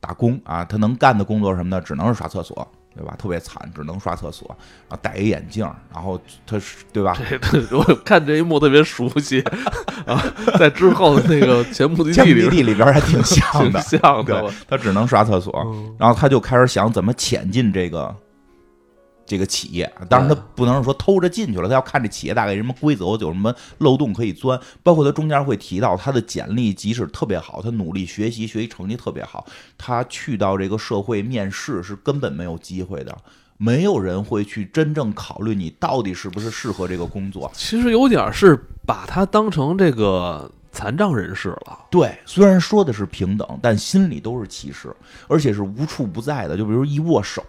[0.00, 2.66] 打工啊，他能干的工作什么的，只能是刷厕所。
[2.94, 3.14] 对吧？
[3.18, 4.46] 特别惨，只能刷厕所，
[4.88, 7.16] 然后戴一眼镜，然后他是对吧？
[7.72, 9.40] 我看这一幕特别熟悉
[10.06, 10.22] 啊，
[10.58, 14.50] 在之后的那个前目的地里里边还挺像的， 挺像的。
[14.68, 15.52] 他只能刷厕所，
[15.98, 18.14] 然后他就开始想怎么潜进这个。
[19.26, 24.58] 这个企业，当然他不能是说偷着进去了，他要看这企业大概什么规则，有什么漏洞可以钻。
[24.82, 29.46] 包括他中间会提到他的简历，即使特别好，他努力学习，学习成绩特别好，
[29.78, 33.16] 他去到这个社会面试是根本没有机会的，
[33.56, 37.50] 没有人会去真正考虑你到底是不是适合这个工作。
[37.54, 41.78] 其实有点是把他当成这个残障人士了。
[41.90, 44.94] 对，虽然说的是平等，但心里都是歧视，
[45.28, 46.56] 而且是无处不在的。
[46.56, 47.44] 就比如一握手，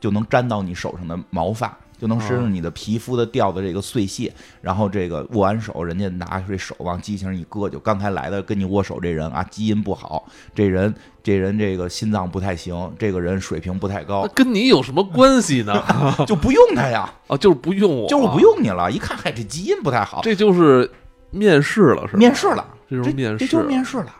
[0.00, 1.76] 就能粘到你手上的毛发。
[2.00, 4.32] 就能使你的皮肤的掉的这个碎屑，
[4.62, 15.74] 然后这个握完手，人家拿这手往机器上一搁，就刚才来的跟你握手这人啊，基因不好，这人这人这个心脏不太行，这个人水平不太高，跟你有什么关系呢？
[16.26, 18.90] 就不用他呀，哦，就是不用我，就是不用你了。
[18.90, 20.90] 一看，嗨，这基因不太好，这就是
[21.30, 22.18] 面试了，是吧？
[22.18, 24.16] 面试了，这就是面试，这就是面试了。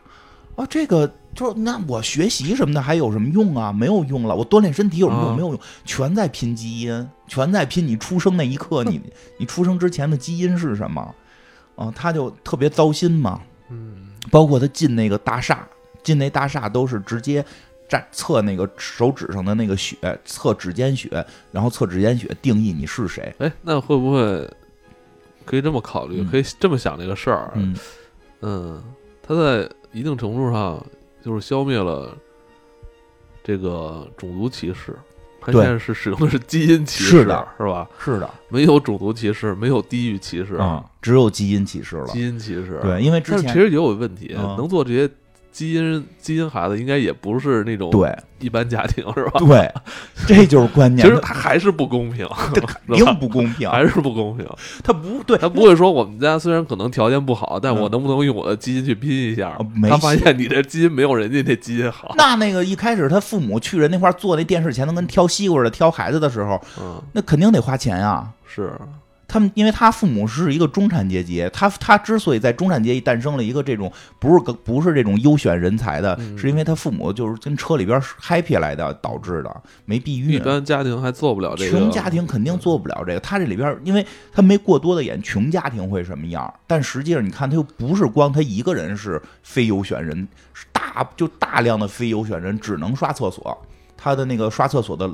[0.61, 1.11] 啊，这个。
[1.33, 3.73] 就是那我学习什么的还有什么用啊？
[3.73, 4.35] 没有用了。
[4.35, 5.37] 我锻炼身体有什么用？
[5.37, 9.01] 没有用，全在拼基因，全在拼你出生那一刻，你
[9.39, 11.15] 你出生之前的基因是什么？
[11.77, 13.41] 啊，他就特别糟心嘛。
[13.69, 15.65] 嗯，包括他进那个大厦，
[16.03, 17.45] 进那大厦都是直接
[17.89, 23.33] 站测那个手指上的那个血，测指尖血，然后测指尖血定义你是谁。
[23.39, 24.51] 哎，那会不会
[25.45, 26.25] 可以这么考虑？
[26.25, 27.53] 可以这么想这个事儿？
[27.55, 27.77] 嗯
[28.41, 28.83] 嗯，
[29.23, 30.85] 他在一定程度上。
[31.23, 32.17] 就是消灭了
[33.45, 34.97] 这个种族歧视，
[35.39, 37.87] 他现在是使用的是基因歧视，是的，是吧？
[37.99, 40.59] 是的，没有种族歧视，没有地域歧视，
[41.03, 42.07] 只有基因歧视了。
[42.07, 45.07] 基因歧视，对，因为之前其实也有问题，能做这些。
[45.53, 49.33] 基因基因孩子应该也不是那种对一般家庭是吧？
[49.39, 49.71] 对，
[50.27, 51.05] 这就是关键。
[51.05, 54.47] 其实他还是不公平， 肯定不公平， 还是不公平。
[54.83, 59.59] 他不对，他不会说我们家虽然可能条件不好，但我能不能用我的基因去拼一下？
[59.89, 62.15] 他发现你这基因没有人家那基因好。
[62.17, 68.27] 那那个一开始他父母去人那块做那电视前头跟挑西瓜似的挑孩子的时候，嗯，那肯定得花钱呀。
[68.47, 68.73] 是。
[69.31, 80.33] 他们，因为他父母是一个中产阶级，他他之所以在中产阶级诞生了一个这种不是不是这种优选人才的，是因为他父母就是跟车里边 happy 来的导致的，没避孕。
[80.33, 81.71] 一般家庭还做不了这个。
[81.71, 83.21] 穷家庭肯定做不了这个。
[83.21, 93.57] 他这里边，因为他没过多的演穷家庭会什么样，但实际上你看，他又不是光他一个人是非优选人，是大就大量的非优选人只能刷厕所，
[93.97, 95.09] 他的那个刷厕所的。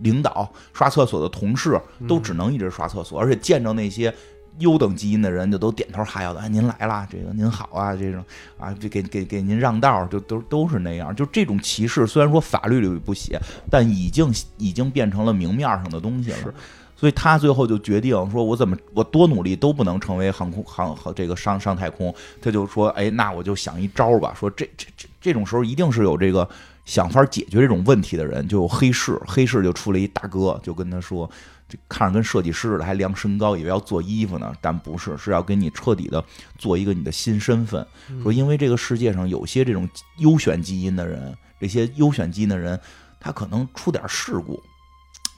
[0.00, 4.14] 领导刷厕所的同事都只能一直刷厕所，而且见着那些
[4.58, 6.40] 优等基因的人就都点头哈腰的。
[6.40, 8.24] 哎，您来啦，这个您好啊，这种
[8.58, 11.14] 啊，这给给给您让道，就都都是那样。
[11.14, 16.54] 就这种歧视，虽然说法律里不写，但已经已经变成了明面上的东西了。
[16.96, 22.12] 所以他最后就决定说，我怎么我多努力都不能成为航空航和这个上上太空。
[22.42, 24.34] 他就说，哎，那我就想一招吧。
[24.36, 26.48] 说这这这这种时候一定是有这个。
[26.88, 31.30] 想法解决这种问题的人就有黑市，黑市就出来一大哥，就跟他说，
[31.68, 36.24] 这看着跟设计师似的，还量身高，以为要做衣服呢，但不是，是要给你彻底的
[36.56, 37.86] 做一个你的新身份。
[38.22, 42.80] 说因为这个世界上有些这种优选基因的人，这些优选基因的人，
[43.20, 44.58] 他可能出点事故，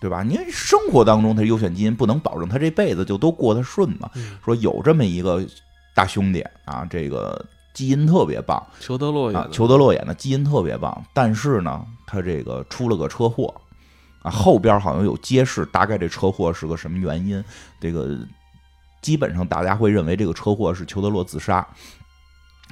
[0.00, 0.22] 对吧？
[0.22, 4.08] 因为生活当中他优选基因不能保证他这辈子就都过得顺嘛。
[4.44, 5.44] 说有这么一个
[5.96, 7.44] 大兄弟啊，这个。
[7.72, 13.54] 基因特别棒，裘德洛演，裘德洛演的基因特别棒，但是呢，他这个出了个车祸，
[14.22, 17.42] 啊，后边好像有揭示，大概这车祸是个什么原因？
[17.80, 18.18] 这个
[19.00, 21.66] 基本上大家会认为这个车祸是裘德洛自杀，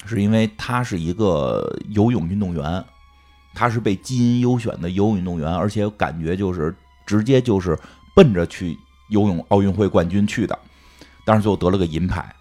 [0.05, 2.85] 是因为他是一个游泳运动员，
[3.55, 6.75] 他是被基因优选的游泳运动员，而且感觉就是
[7.07, 7.79] 直接就是
[8.15, 8.77] 奔着去
[9.09, 10.59] 游泳奥运会冠军去的，
[11.25, 12.35] 但是最后得了个银牌。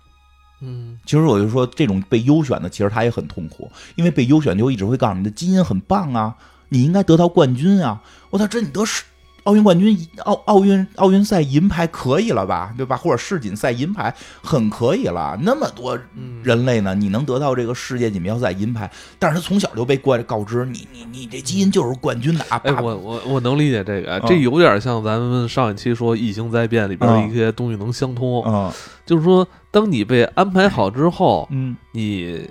[0.62, 6.36] 嗯，其实我就说，这种被优选的，其实他也很痛苦，因为被优选就一直会告诉你的基因很棒啊，
[6.70, 8.02] 你应该得到冠军啊。
[8.32, 9.04] 我操，这你得世
[9.44, 12.98] 奥运冠军、奥奥运奥运赛银牌可以了吧，对吧？
[12.98, 15.98] 或者世锦赛银牌很可以了，那么多
[16.44, 22.60] 人类呢，你能得到这个世界锦标赛银牌，但是他从小就被过告知，你你你这基因就是冠军的啊。
[22.66, 28.70] 哎，我我我能理解这个，这有点像咱们上一期说《异形灾变》里边的一些东西能相通，嗯
[29.06, 29.48] 就是说。
[29.78, 32.50] 当你被安排好之后，嗯，你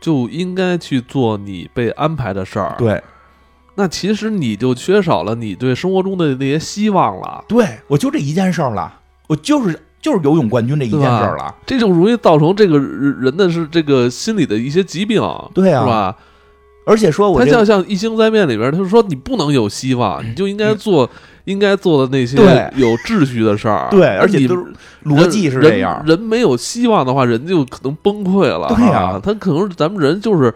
[0.00, 2.74] 就应该去做你被安排的事儿。
[2.76, 3.00] 对，
[3.76, 7.44] 那其实你就缺少了你对生活中的那些希望了。
[7.46, 8.92] 对，我就这一件事儿了，
[9.28, 15.22] 我就是就是游泳冠军这一件事儿了，这就容易造成这个人的是这个心理的一些疾病，
[15.54, 16.16] 对啊，是吧？
[16.86, 21.08] 而且说我，他像像《异星灾变》里边，他就说你不能有希望， 你就应该做。
[21.44, 22.36] 应该做的那些
[22.76, 24.64] 有秩序的事儿，对，而且都是
[25.04, 26.00] 逻辑是这样。
[26.06, 28.68] 人没有希望的话，人就可能崩溃了。
[28.76, 30.54] 对呀，他可能咱们人就是，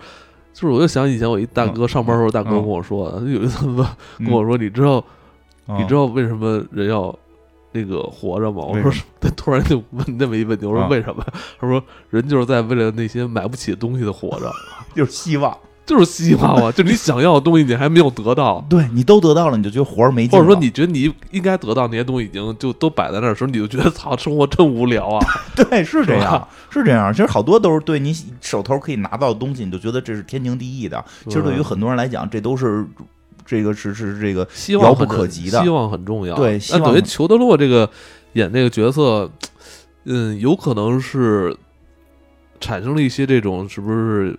[0.53, 3.85] 就是我就想以前我一大哥上班时候，大哥跟我说，有一次问
[4.19, 5.03] 跟我说，你知道
[5.67, 7.13] 你知道为什么人要
[7.73, 8.63] 那个活着吗？
[8.65, 11.25] 我说 他突然就问那么一问题，我说为什么？
[11.59, 14.53] 他说人就是在为了那些买不起的东西的活着，
[14.95, 15.57] 就是希望。
[15.87, 25.27] 就是希望啊， 就你想要的东西你还没有得到，对你都得到了，你就觉得活着没劲，或者说你觉得你应该得到那些东西已经就都摆在那儿的时候，你就觉得操，生活真无聊啊。
[25.55, 27.13] 对，是这样，是这样。
[27.13, 31.05] 其实好多都是对你手头可以拿到的东西，你就觉得这是天经地义的。
[31.27, 32.83] 其实对于很多人来讲，这都是
[33.45, 34.49] 这个是是这个
[34.81, 36.35] 遥不可及的，希望很重要。
[36.35, 37.91] 对，那等于裘德洛这个
[38.33, 39.31] 演这个角色，
[40.05, 41.55] 嗯，有可能是
[42.59, 44.35] 产生了一些这种是不是？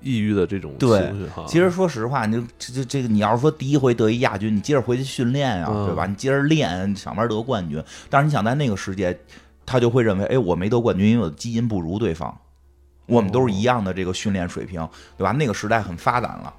[0.00, 6.06] 抑郁的这种情绪哈，其实说实话，你这这这个，你要是说第一回得一亚军，你接着回去训练呀，对吧？
[6.06, 7.82] 你接着练，想办法得冠军。
[8.08, 9.18] 但是你想在那个世界，
[9.64, 12.36] 他就会认为，哎，我没得冠军，因为我的基因不如对方，
[13.06, 15.32] 我们都是一样的这个训练水平，对吧？
[15.32, 16.54] 那个时代很发达了。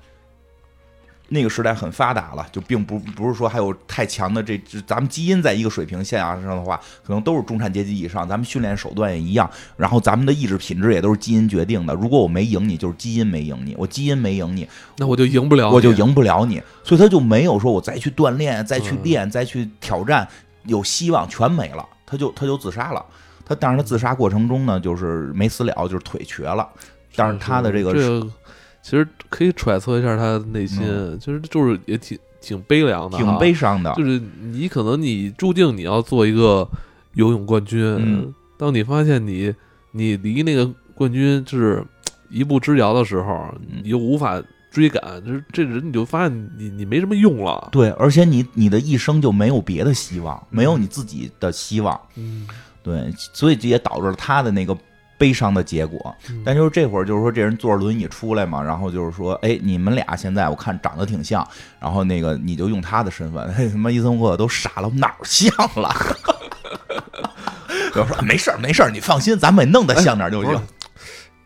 [1.34, 8.28] 那个时代很发达了，就并不不是说还有太强的这，咱们基因在一个水平线上的话，可能都是中产阶级以上。
[8.28, 11.94] 咱们训练手段也一样，然后咱们的意志品质也都是基因决定的。
[11.96, 14.68] 如果我没赢你，就是基因没赢你，我基因没赢你，
[14.98, 16.62] 那我就赢不了，我就赢不了你。
[16.84, 20.28] 所以他就没有说我再去锻炼、再去练、再去挑战
[20.66, 23.06] 有希望，全没了，他就他就自杀了。
[23.46, 26.68] 他但是他自杀过程中呢，就是没死了，就是腿瘸了。
[27.16, 27.94] 但是他的这个。
[28.82, 30.80] 其实可以揣测一下他的内心，
[31.20, 33.94] 其实就是也挺挺悲凉的，挺悲伤的。
[33.94, 36.68] 就是你可能你注定你要做一个
[37.14, 39.54] 游泳冠军，当你发现你
[39.92, 40.66] 你离那个
[40.96, 41.86] 冠军就是
[42.30, 44.42] 一步之遥的时候，你又无法
[44.72, 47.70] 追赶，就是这人你就发现你你没什么用了。
[47.72, 52.00] 对，而且你你的一生就没有别的希望，没有你自己的希望。
[52.16, 52.48] 嗯，
[52.82, 54.76] 对，所以这也导致了他的那个。
[55.22, 61.48] 悲伤的结果，但就是这会儿，就是说这人坐着轮椅出来嘛，然后就是说，哎，你们俩现在我看长得挺像，
[61.80, 65.94] 然后那个你就用他的身份， 嘿，他妈伊森沃都傻了，哪儿像了？
[67.94, 70.60] 我说没事儿，没事儿，你放心，咱们弄得像点就行。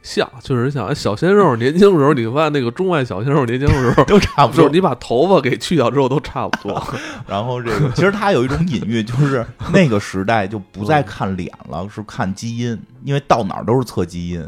[0.05, 0.93] 像，确实像。
[0.93, 4.69] 小鲜肉年轻的时候，你发现那个中外小鲜肉年轻的时候 都差不多。
[4.69, 6.81] 你把头发给去掉之后，都差不多。
[7.27, 14.47] 然后这个，其实他有一种隐喻，就是那个时代就不再看脸了，是看基因，因为到哪儿都是测基因。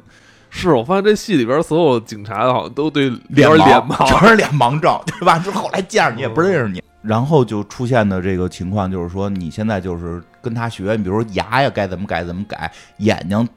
[0.49, 5.39] 是我发现这戏里边所有警察好像都对脸盲，全是脸盲症，对吧？
[5.39, 13.47] 就后来见着你也不认识你，然后就出现的这个情况就是说，你现在就是跟他学，你比如说牙呀该怎么改怎么改，眼睛。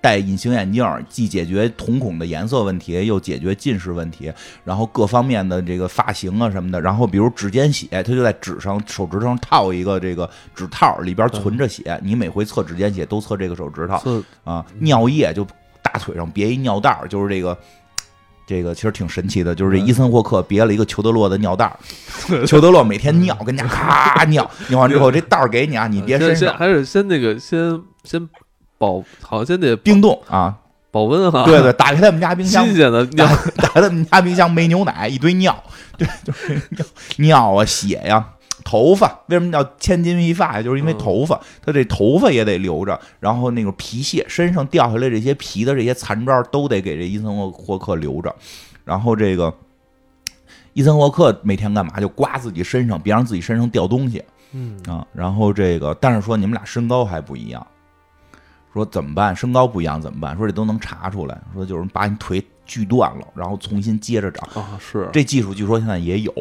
[0.00, 4.32] 戴隐形眼镜，既解决瞳孔的颜色问题，又解决近视问题，
[4.62, 14.64] 然后各方面的这个发型啊什么的，然后比如指尖血，他就在纸上手指上套一个这个指套，里边存着血，你每回测指尖血都测这个手指头啊。
[14.78, 15.44] 尿液就
[15.82, 17.58] 大腿上别一尿袋就是这个
[18.46, 21.76] 这个其实挺神奇的，就是这伊森霍克别了一个裘德洛的尿袋儿
[22.46, 28.28] 裘德洛每天尿跟家咔尿尿完之后这袋儿给你啊，你别身上还是先那个先先。
[28.78, 30.54] 保好像先得冰冻啊，
[30.90, 31.44] 保温哈。
[31.44, 35.62] 对对，打开他们家冰箱，新鲜的尿，打开他们家冰箱没牛奶，一堆尿，
[35.96, 36.86] 对，就是尿
[37.16, 38.32] 尿啊，血呀，
[38.64, 40.62] 头发，为什么叫千金一发呀？
[40.62, 48.34] 就是因为头发，他这头发也得留着，然后那个皮屑，身上掉下来这些皮的这些残渣都得给这伊森霍霍克留着，
[48.84, 49.52] 然后这个
[50.72, 51.98] 伊森霍克每天干嘛？
[52.00, 57.66] 就刮自己身上，别让自己身上掉东西，嗯啊，然后这个，但是说你们俩身高还不一样。
[58.76, 59.34] 说怎么办？
[59.34, 60.36] 身高不一样怎么办？
[60.36, 61.40] 说这都能查出来。
[61.54, 64.78] 说就是把你腿锯断了，然后重新接着长啊。
[64.78, 66.32] 是这技术，据说现在也有，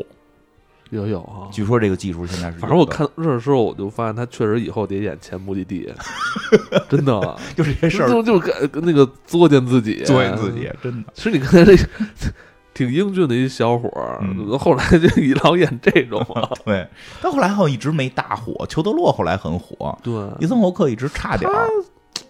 [0.90, 1.48] 也有啊。
[1.52, 2.60] 据说这个技术现在是。
[2.60, 5.92] 反正我看这时候，我就发现他确实以后得演前目的地，
[6.90, 7.14] 真的
[7.56, 8.42] 就这些事儿，就就
[8.82, 11.10] 那个作践自己，作践自己，真的。
[11.14, 11.76] 其实你看这
[12.74, 14.20] 挺英俊的一小伙儿，
[14.58, 15.08] 后来就
[15.44, 16.22] 老演这种。
[16.66, 16.86] 对，
[17.22, 18.66] 但后来好像一直没大火。
[18.68, 21.70] 裘德洛后来很火，对，伊森霍克一直差点儿。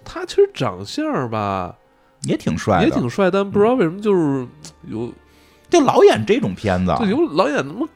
[0.05, 1.75] 他其实长相吧
[2.21, 4.47] 也挺帅，也挺帅，但不知道为什么就是
[4.87, 5.11] 有，
[5.69, 7.87] 就老演这种片子，就有老演那么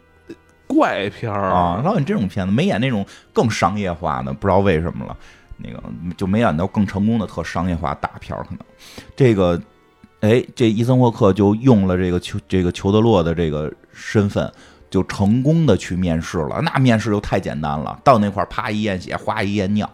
[0.67, 5.15] 怪片儿啊，老演这种片子，没演那种更商业化的，不知道为什么了。
[5.61, 5.83] 那个
[6.15, 8.59] 就没演到更成功的特商业化大片儿，可能
[9.13, 9.61] 这个，
[10.21, 14.49] 哎，这伊森霍克就用了这个裘这个裘德洛的这个身份，
[14.89, 16.61] 就成功的去面试了。
[16.61, 19.89] 那面试就太简单了，到那块儿啪一验血，哗一验尿。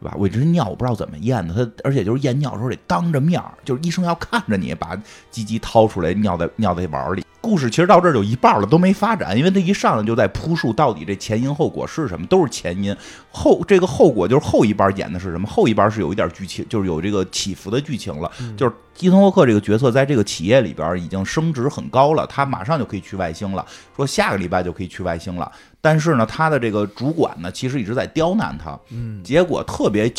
[0.00, 0.14] 对吧？
[0.18, 4.96] 我这尿我不知道怎么验的，他而且就是验尿的时候得当着面儿，就是医生要看着你把
[5.30, 7.24] 鸡鸡掏出来，尿在尿在碗里。
[7.42, 12.94] 故事其实到这儿就一半了，都没发展，因为他一上来就在铺述到底这前因后果是什么，都是前因
[13.30, 18.30] 后这个后果就是后一半演的是什么，后一半是有一点剧情，就是有这个起伏的剧情了。
[18.58, 23.64] 就是伊森沃克这个角色在这个企业里边已经升职很高了，他马上就可以去外星了，
[23.96, 25.50] 说下个礼拜就可以去外星了。
[25.80, 28.78] 但是呢，他的这个主管呢，其实一直在刁难他。
[28.90, 30.12] 嗯，结果特别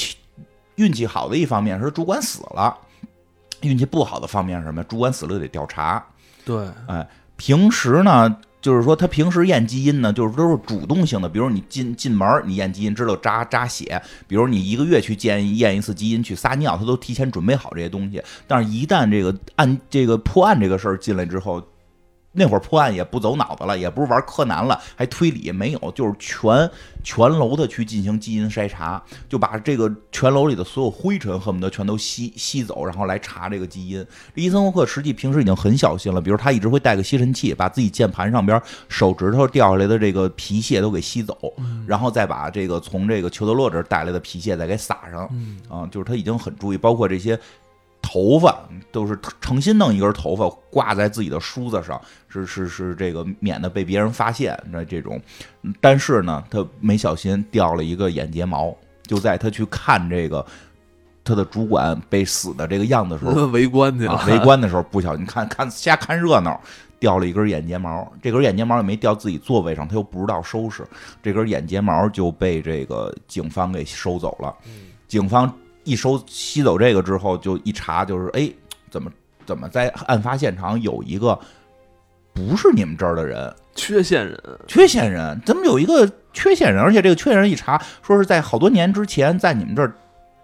[0.75, 2.75] 运气好的一方面是主管死了，
[3.61, 4.83] 运气不好的方面是什么？
[4.85, 6.03] 主管死了得调查。
[6.43, 18.19] 对，哎，平时呢，就是说他平时验基因呢，就是都是主动性的，比如你进进门你验基因，知道扎扎血，比如你一个月去验验一次基因，去撒尿，他都提前准备好这些东西。
[18.47, 21.63] 但是，一旦这个案这个破案这个事儿进来之后，
[22.33, 26.69] 那会儿破案也不走脑子了，也不是玩柯南了，还推理没有，就是全
[27.03, 34.05] 全楼的去进行基因筛查，就把这个全楼里的所有灰尘恨不得全都吸吸走，然后来查这个基因。
[34.33, 41.35] 伊森霍克实际平时已经很小心了，比如他一直会带个吸尘器，把自己键盘上边手指头掉下来的这个皮屑都给吸走，
[41.85, 45.29] 然后再把这个从这个裘德洛这儿带来的皮屑再给撒上。
[45.67, 47.37] 啊，就是他已经很注意，包括这些。
[48.01, 48.59] 头发
[48.91, 55.21] 都是诚心弄一根头发挂在自己的梳子上，是是是这个免得被别人发现那这种。
[55.79, 60.45] 但是呢，他没小心掉了一个眼睫毛，就在他去看这个
[61.23, 64.21] 他的主管被死的这个样子时候， 围观去了。
[64.27, 66.59] 围观的时候不小心看看瞎看热闹，
[66.99, 68.11] 掉了一根眼睫毛。
[68.21, 70.83] 这根眼睫毛也没掉自己座位上，他又不知道收拾，
[71.23, 74.53] 这根眼睫毛就被这个警方给收走了。
[75.07, 75.53] 警方。
[75.83, 78.51] 一收吸走这个之后，就一查，就是哎，
[78.89, 79.11] 怎么
[79.45, 81.37] 怎么在案发现场有一个
[82.33, 86.81] 不是你们这儿的人，缺陷人，缺陷人，怎么有一个缺陷人？
[86.81, 89.93] 而且这个缺陷人一查，说是在好多年之前在你们这儿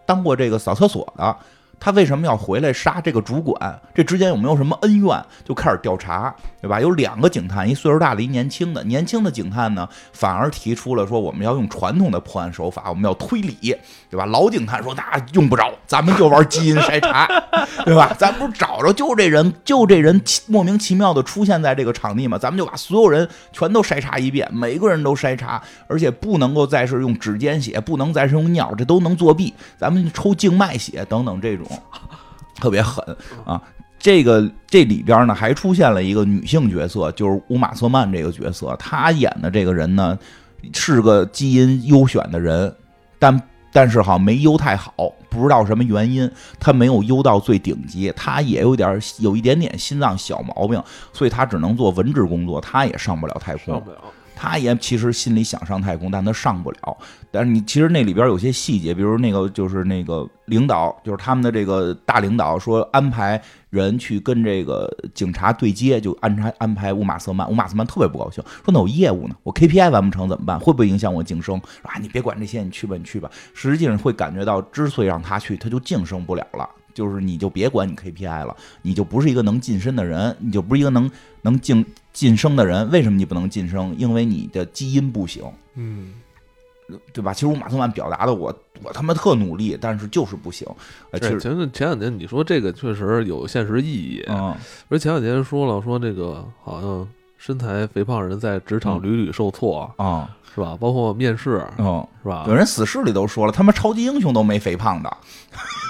[0.05, 1.37] 当过这个扫厕所的。
[1.79, 3.79] 他为什么要回来杀这个主管？
[3.93, 5.23] 这之间有没有什么恩怨？
[5.45, 6.81] 就开始调查，对吧？
[6.81, 8.83] 有两个警探，一岁数大的，一年轻的。
[8.83, 13.75] 年轻的警探呢，反而提出了说，我们要用传统的破案手法，我们要推理，
[14.09, 14.25] 对吧？
[14.25, 15.03] 老警探说，那
[15.33, 17.27] 用不着，咱们就玩基因筛查，
[17.85, 18.13] 对吧？
[18.17, 22.37] 咱不是找着就这人，就这人莫名其妙的出现在这个场地吗？
[22.37, 29.53] 咱们就把所有人全都筛查一遍，每个人都筛查，而且不能够再是用指尖血，不能再是用尿，这都能作弊。
[29.77, 31.66] 咱们抽静脉血等等这种。
[32.55, 33.03] 特别狠
[33.45, 33.61] 啊！
[33.99, 38.75] 这个这里边呢，还出现了一个女性角色，就是乌玛瑟曼这个角色。
[38.77, 40.17] 她演的这个人呢，
[40.73, 42.73] 是个基因优选的人，
[43.19, 43.41] 但
[43.71, 44.93] 但是哈没优太好，
[45.29, 48.13] 不知道什么原因，她没有优到最顶级。
[48.15, 53.73] 她也有点有一点点心脏小毛病，所以她只能做文职工作，她也上不了太空。
[53.73, 53.97] 上不了。
[54.39, 56.97] 他也其实心里想上太空，但他上不了。
[57.31, 67.49] 但是你其实那里边有些细节，比如那个就是那个领导，就是他们的这个大领导说安排人去跟这个警察对接，就安排安排乌马瑟曼。
[67.49, 69.35] 乌马瑟曼特别不高兴，说那我业务呢？
[69.43, 70.59] 我 KPI 完不成怎么办？
[70.59, 71.59] 会不会影响我晋升？
[71.81, 73.29] 啊，你别管这些，你去吧，你去吧。
[73.53, 76.69] 实际上会感觉到，之所以让他去，他就晋升不了了。
[76.97, 81.11] 就是你就别管你 KPI 了，你就不是一个能晋升的人，你就不是一个能
[81.43, 82.89] 能晋晋升的人。
[82.89, 83.93] 为什么你不能晋升？
[83.99, 85.43] 因为你的基因不行，
[85.75, 86.15] 嗯，
[87.13, 87.31] 对吧？
[87.35, 90.67] 其实我马特曼表达的，我我他妈特努力，但是就是不行。
[91.13, 94.55] 其实前前两天你说这个确实有现实意义，嗯，
[94.89, 100.75] 而前两天说了说这个好像身材肥胖人在职场屡屡受挫啊，是吧？
[100.79, 102.45] 包括面试，嗯，是吧？
[102.47, 105.17] 有人死侍里都说了，他妈超级英雄都没肥胖的。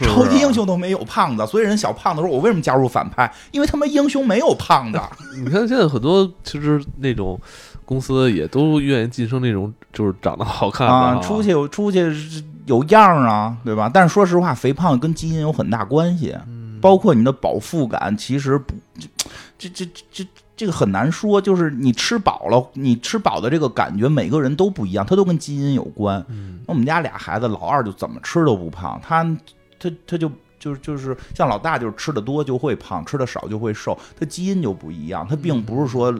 [0.00, 3.32] 超级英雄都没有胖子，所以人小胖子说：“我为什么加入反派？
[3.50, 5.00] 因为他们英雄没有胖子。
[5.42, 7.40] ”你看现在很多其实那种
[7.84, 10.86] 公司也都愿意晋升那种就是长得好看
[11.16, 12.12] 的，出去有出去
[12.66, 13.90] 有样啊，对吧？
[13.92, 16.36] 但是说实话，肥胖跟基因有很大关系，
[16.80, 18.74] 包括你的饱腹感，其实不，
[19.56, 20.26] 这这这这
[20.56, 21.40] 这个很难说。
[21.40, 26.22] 就是你吃饱了，你吃饱的这个感觉，每个人都不一样，它都跟基因有关。
[26.66, 29.24] 那我们家俩孩子，老二就怎么吃都不胖，他。
[29.90, 33.98] 他他就就是就是像老大，就是吃的多就会胖，吃的少就会瘦。
[34.18, 36.14] 他基因就不一样，他并不是说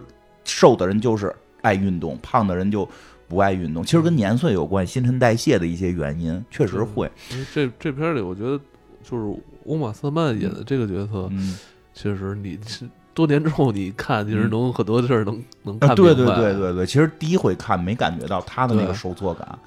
[0.44, 2.88] 瘦的人就是爱运动，胖的人就
[3.28, 3.84] 不爱运动。
[3.84, 7.10] 其实跟年岁有关，新陈代谢的一些原因确实会。
[7.52, 8.58] 这这片里，我觉得
[9.02, 11.58] 就是乌玛瑟曼演的这个角色，嗯
[11.94, 12.88] 确实你是。
[13.14, 19.58] 多年之后你看，其实能很多事儿能能看对对对对对，其实第一回看没感觉到他的那个受挫感，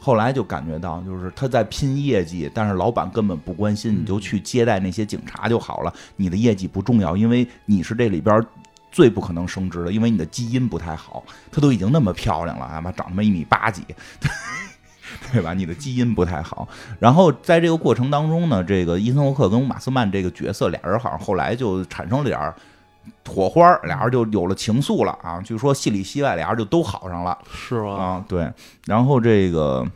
[0.00, 8.44] 后来就感觉到就是他在拼业绩，但是老板根本不关心，你就去接待那些警察就好了，你的业绩不重要，因为你是这里边
[8.90, 11.24] 最不可能升职的，因为你的基因不太好。
[11.50, 13.82] 他都已经那么漂亮了，他妈长他妈一米八几，
[15.32, 15.54] 对吧？
[15.54, 16.68] 你的基因不太好。
[16.98, 22.54] 然后在这个过程当中呢，这个 伊森霍克跟马斯曼这个角色俩人好像后来就产生了点儿。
[23.28, 25.40] 火花，俩人就有了情愫了啊！
[25.40, 27.94] 据说戏里戏外，俩人就都好上了，是吗？
[27.94, 28.50] 啊，对。
[28.86, 29.86] 然后这个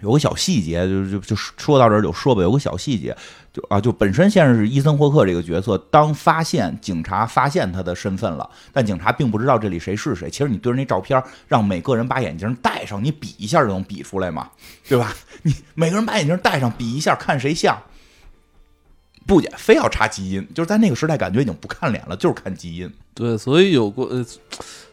[0.00, 2.42] 有个小细节，就就就说到这儿就说吧。
[2.42, 3.16] 有个小细节，
[3.52, 10.28] 就啊，就本身先是伊森霍克这个角色，当发现警察发现他的身份了，但警察并不知道这里谁是谁。
[10.28, 14.50] 其实你对着那照片，让每个人把眼镜戴上，你比一下就能比出来嘛，
[14.86, 15.14] 对吧？
[15.42, 17.76] 你每个人把眼镜戴上，比一下，看谁像。
[19.28, 22.90] 不也非要查基因，就是在那个时代感觉已经不看脸了，就是看基因。
[23.14, 24.24] 对，所以有过呃，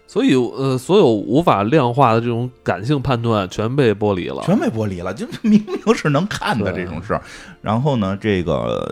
[0.05, 7.21] 所以呃，所有无法量化的这种感性判断全被剥离了，全被剥离了，就明明是 能看的这种事儿。
[7.61, 8.85] 然后呢，这个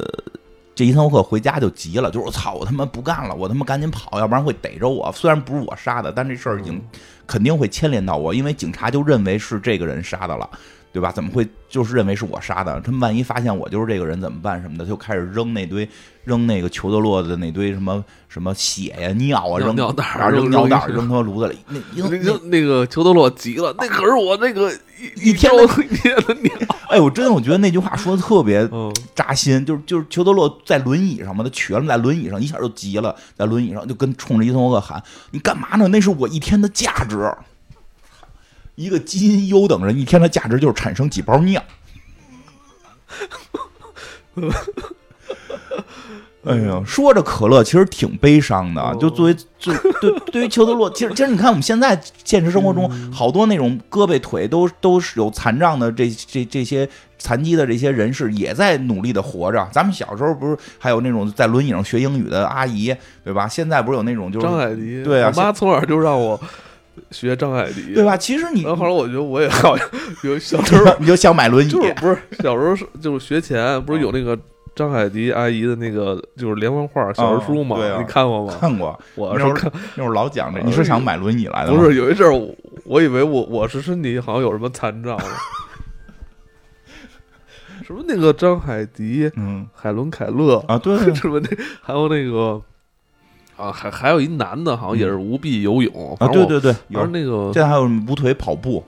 [0.74, 5.12] 这伊森霍克回家就急了，就是我操，我他妈不干了，我他妈赶紧跑，要不然会逮着我。
[5.12, 6.82] 虽然不是我杀的，但这事儿已经
[7.28, 10.50] 肯定会牵连到我，因为警察就认为是这个人杀的了。
[10.94, 11.12] 对吧？
[11.12, 12.80] 怎么会就是认为是我杀的？
[12.82, 14.62] 他们万一发现我就是这个人怎么办？
[14.62, 15.90] 什么的，就开始扔那堆，
[16.24, 21.58] 扔那个裘德洛的那堆什么什么血呀、尿啊，扔尿袋儿，扔尿袋儿，扔他炉子里。
[21.68, 24.72] 那那那个裘德洛急了，那可是我那个
[25.18, 25.52] 一一天
[25.92, 26.54] 一天的尿。
[26.90, 28.70] 哎，我真的我觉得那句话说的特别
[29.16, 35.88] 扎心，就是就是裘德洛在轮椅上嘛，他瘸了，在轮椅上一下就急了，在轮椅上就跟冲着伊森沃克喊：“你干嘛呢？
[35.88, 37.34] 那是我一天的价值。”
[38.76, 41.64] 一个基因优等人一天的价值就是产生几包尿。
[46.46, 48.94] 哎呀，说着可乐，其实挺悲伤的。
[49.00, 59.66] 就作为最对对于裘德洛，其实其实你看我们现在现实生活中好多那种胳膊腿都都是有残障的这这这些残疾的这些人士也在努力的活着。
[59.72, 62.94] 咱们小时候不是还有那种在轮椅上学英语的阿姨，
[63.24, 63.48] 对吧？
[63.48, 66.38] 现在不是有那种就是张海迪，对啊，我妈从小就让我。
[67.12, 68.18] 学张海迪，对吧？
[68.18, 69.88] 其实你，后来我觉得我也好像
[70.24, 74.38] 有小时候你就想买轮椅，就是不是小时候是就是学前不是有那个
[74.76, 77.78] 张海迪阿姨的那个就是连环画小人书吗？
[78.00, 78.58] 你看过吗？
[78.60, 80.62] 看过，我是看那会儿老讲这。
[80.62, 81.74] 你是想买轮椅来的？
[81.74, 85.18] 不是，有一阵儿我以为我我是身体好像有什么残障，
[87.86, 91.50] 什么那个张海迪，嗯，海伦凯勒啊，对， 什么那
[91.82, 92.62] 还有那个。
[93.56, 97.06] 啊，还还有一男的，好像也是无臂游泳啊，对对对，有。
[97.08, 98.84] 那个，现在还有无腿跑步，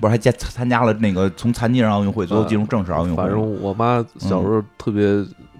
[0.00, 3.22] 不是还加参加了那个从残疾人奥运会最后进入正式奥运会。
[3.22, 5.02] 反正我妈小时候特别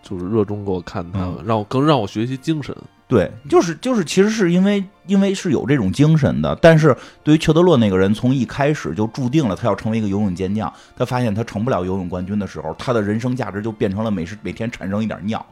[0.03, 2.75] 就是热衷给我看他们，让我更让我学习精神。
[3.07, 10.73] 对，就是就是，其实是因为因为是有这种精神的，但是对于裘德洛那个人，从一开始就注定了他要成为一个游泳健将。
[10.97, 15.45] 他发现他成不了游泳冠军的时候，他的人生价值就变成了每时每天产生一点尿，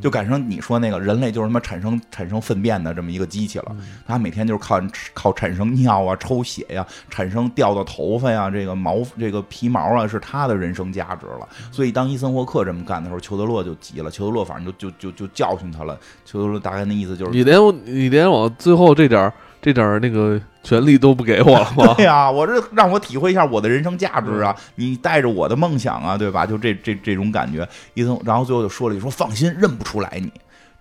[0.00, 3.76] 就赶上你说那个人类就是他妈产生产生粪便的这么一个机器了。
[4.06, 4.80] 他每天就是靠
[5.14, 11.48] 靠产生尿啊、抽血呀、产生掉的头发呀、这个毛这个皮毛啊，是他的人生价值了。
[11.72, 14.10] 所以当伊森霍克这么干的时候，裘德洛就急了。
[14.10, 15.98] 裘德洛反正就就就就教训他了。
[16.24, 19.32] 裘德洛大概那意思就是你连你连我最后这点
[19.62, 21.92] 这点那个权利都不给我了吗？
[21.96, 24.54] 对呀，我这让我体会一下我的人生价值啊！
[24.74, 26.44] 你带着我的梦想啊，对吧？
[26.44, 30.30] 就这这这种感觉，伊森，然后最后就说了一句：“说放心，认不出来你，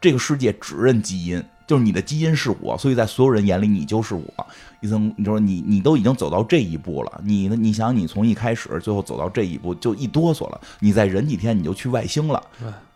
[0.02, 4.48] 这个世界只认基因，就是你的基因是我，所以在所有人眼里你就是我。”
[4.82, 12.42] 伊森，你说你你都已经走到这一步了，你你想你从一开始最后走到这一步就一哆嗦了，你再忍几天你就去外星了。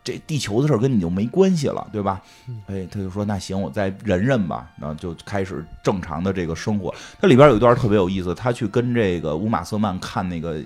[0.04, 2.22] 这地球的事儿跟你就没关系了，对吧？
[2.68, 6.93] 哎，他就说那行，我再忍忍吧，然后就开始正常的这个生活。
[7.22, 10.62] 它里边有一段特别有意思，他去跟这个乌玛瑟曼看那个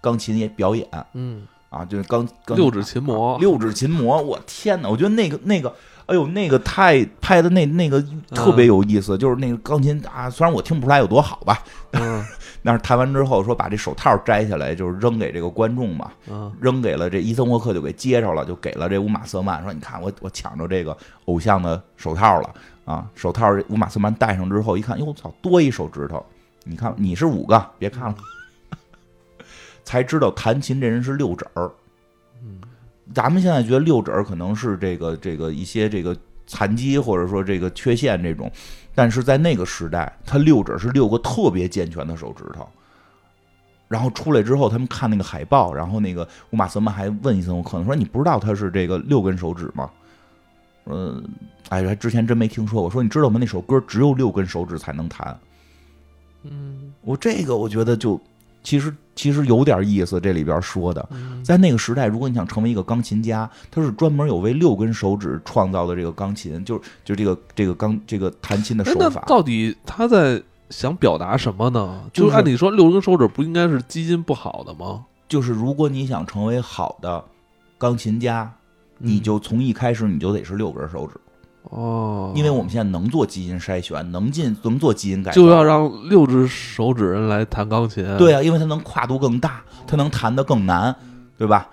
[0.00, 4.88] 钢琴表演，嗯，啊，就是钢六指琴魔，六指琴魔，我天哪！
[4.88, 5.74] 我觉得那个那个。
[6.06, 8.04] 哎呦，那个太拍的那那个
[8.34, 12.22] 特别有意思，就是那个钢琴啊，虽然我听不出来有多好吧，嗯，
[12.62, 22.54] 但是弹完之后说把这手套摘下来，就是扔给这个观众嘛，嗯，扔给了这伊森沃克就给接着了，就给了这乌马瑟曼，说你看我我抢着这个偶像的手套了
[22.84, 26.24] 啊，手套乌马瑟曼戴上之后一看，哟操，多一手指头，
[26.64, 28.16] 你看你是五个，别看了，
[29.84, 31.70] 才知道弹琴这人是六指儿。
[33.14, 38.50] 咱们现在觉得六指儿可能是这个这个一些这个残疾或者说这个缺陷这种，
[38.94, 42.68] 但是在那个时代，他六指是六个特别健全的手指头。
[43.88, 49.90] 然后出来之后，他们看那个海报，然后那个乌马瑟曼还问一森我可能说你不知道他是这个六根手指吗？
[50.86, 51.22] 嗯，
[51.68, 52.90] 哎，之前真没听说过。
[52.90, 53.38] 说你知道吗？
[53.40, 55.38] 那首歌只有六根手指才能弹。
[56.42, 58.20] 嗯，我这个我觉得就。
[58.62, 61.08] 其实其实有点意思，这里边说的，
[61.44, 69.24] 在那个时代，如果你想成为一个钢琴家，他是专门有为六根手指创造的这个钢琴，就是就这个这个钢这个弹琴的手法。
[69.26, 70.40] 到底他在
[70.70, 72.04] 想表达什么呢？
[72.12, 75.04] 就是按理说，六根手指不应该是基因不好的吗？
[75.28, 77.24] 就是如果你想成为好的
[77.78, 78.52] 钢琴家，
[78.98, 81.14] 你就从一开始你就得是六根手指。
[81.74, 88.04] 哦，因为我们现在能做基因筛选，能进能做基因改，就要让六只手指人来弹钢琴。
[88.18, 90.94] 对啊，因为它能跨度更大，它能弹得更难，
[91.38, 91.68] 对吧？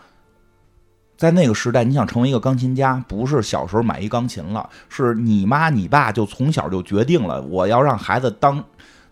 [1.18, 8.64] 在那个时代，你想成为一个钢琴家，不是小时候买一钢琴了，是你妈你爸就从小就决定了，我要让孩子当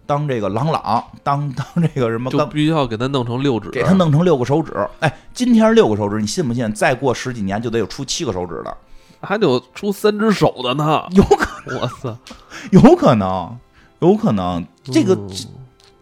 [0.06, 4.74] 当这个朗朗，当当这个什么，就必须要给他弄成六指，给他弄成六个手指。
[5.02, 6.72] 哎，今天六个手指，你信不信？
[6.72, 8.78] 再过十几年就得有出七个手指的，
[9.22, 11.04] 还得有出三只手的呢。
[11.12, 12.18] 有可能，我操，
[12.72, 13.58] 有可能，
[14.00, 14.66] 有可能。
[14.84, 15.18] 这个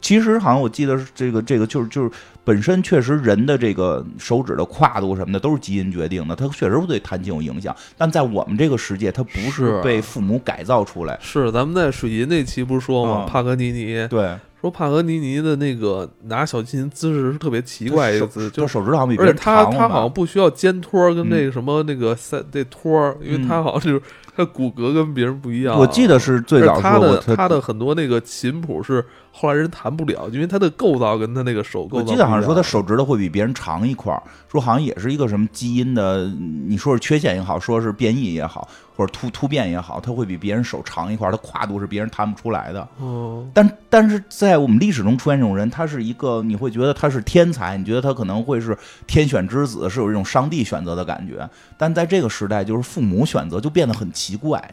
[0.01, 2.11] 其实好像我记得是这个这个就是就是。
[2.45, 7.75] 本身确实人的这个手指的跨度什么的都是基因决定的，它确实会对弹性有影响。
[7.97, 11.17] 但在我们这个世界，它不是被父母改造出来。
[11.19, 13.25] 是，咱们在水银那期不是说吗？
[13.27, 24.01] 帕格尼尼对，说帕格尼尼的那个拿小提琴姿势是特别奇怪一个姿势，就手指头好像比而且他他好像不需要肩托跟那个什么那个三那托，因为他好像就是。
[24.37, 29.01] 他骨骼跟别人不一样，我记得是最早他的他的很多那个琴谱是
[29.37, 32.05] 后来人弹不了，因为他的构造跟他那个手构造。
[32.05, 36.25] 我记得好像说他手指头会比别人长一块儿，说好像也是一个什么基因的，
[36.67, 38.65] 你说是缺陷也好，说是变异也好。
[38.97, 42.87] 或者突突变也好，他会比别人手长一块，儿，他跨度是别人弹不出来的。
[42.97, 51.45] 哦，但但是在我们历史中出现这种人，他是一个你会觉得他是天才，你觉得他可能会是天选之子，是有这种上帝选择的感觉。
[51.77, 54.63] 但在这个时代，就是父母选择就变得很奇怪，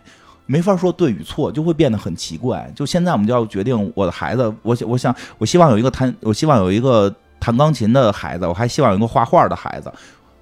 [0.46, 2.70] 没法说对与错，就会变得很奇怪。
[2.74, 9.92] 就现在我们就要决定我的孩子，我想我想我希望有一个弹，我希望有一个弹钢琴的孩子，我还希望有一个画画的孩子。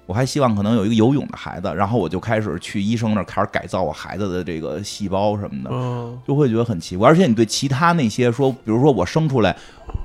[0.07, 7.07] 我还希望可能有一个游泳的孩子，然后我就开始去医生那儿开始改造我孩子的这个细胞什么的，就会觉得很奇怪。
[7.07, 9.55] 而且你对其他那些说，比如说我生出来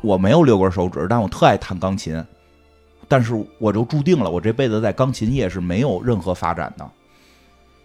[0.03, 2.22] 我没有六根手指，但我特爱弹钢琴，
[3.09, 6.88] 但是我就注定了我这辈子在钢琴业是没有任何发展的，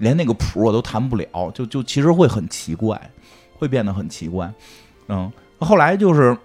[0.02, 3.00] 连那个谱我都弹不了，就就其实会很奇怪，
[3.58, 4.54] 会变得很奇怪。
[5.08, 6.38] 嗯，后来就是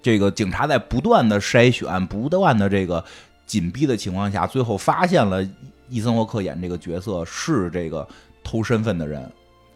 [0.00, 3.04] 这个警察在不断的筛选，不断的这个。
[3.44, 5.46] 紧逼的情况下，最后发现了
[5.90, 8.08] 伊森沃克演这个角色是这个
[8.42, 9.30] 偷身份的人，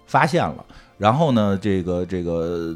[0.07, 0.65] 发现了，
[0.97, 2.75] 然后呢，这个这个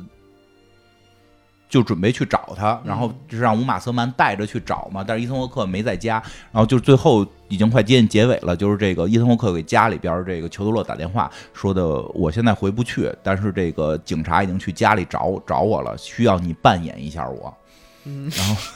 [1.70, 17.56] 就准备去找他，然后就是让乌马瑟曼带着去找嘛，但是伊森沃克没在家，然后就最后已经快接近结尾了，就是这个伊森沃克给家里边这个裘德洛打电话说的，我现在回不去，但是这个警察已经去家里找找我了，需要你扮演一下我，
[18.04, 18.56] 然后。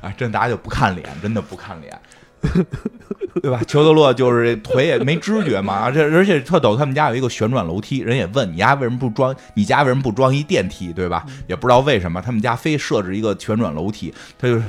[0.00, 1.98] 啊，真大家就不看脸，真的不看脸，
[3.42, 3.60] 对吧？
[3.66, 9.34] 裘德洛就是腿也没知觉嘛，这而且特逗，他们家有一个旋转楼梯，人也问你家为什么不装？
[9.54, 10.92] 你家为什么不装一电梯？
[10.92, 11.24] 对吧？
[11.48, 14.60] 也不知道为什么他们家非设置一个旋转楼梯，他就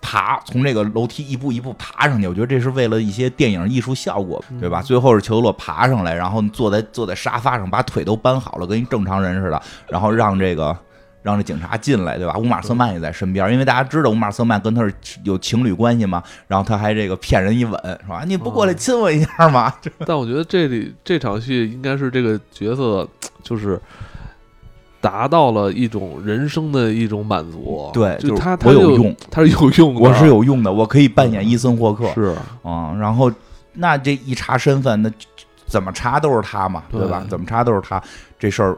[0.00, 2.26] 爬从这个楼梯一步一步爬上去。
[2.26, 4.82] 我觉得这是为了一些电影艺术效果，对吧？
[4.82, 10.76] 最后是裘德洛爬上来，然后坐在坐在沙发上，把腿都搬好了，跟一正常人似的，然后让这个。
[11.24, 12.36] 让这警察进来，对吧？
[12.36, 16.22] 乌马瑟曼也在身边，因为大家知道乌马瑟曼跟他是有情侣关系嘛。
[16.46, 17.72] 然后他还这个骗人一吻，
[18.02, 18.24] 是吧？
[18.26, 19.72] 你不过来亲我一下吗？
[20.04, 23.08] 但我觉得这里这场戏应该是这个角色
[23.42, 23.80] 就是
[25.00, 27.90] 达到了一种人生的一种满足。
[27.94, 32.12] 对，就他他有用，他是有用，的，我是有用的，我可以扮演伊森霍克。
[32.12, 33.32] 是啊，然后
[33.72, 35.10] 那这一查身份，那
[35.64, 37.24] 怎么查都是他嘛，对吧？
[37.30, 37.98] 怎么查都是他，
[38.38, 38.76] 这事儿。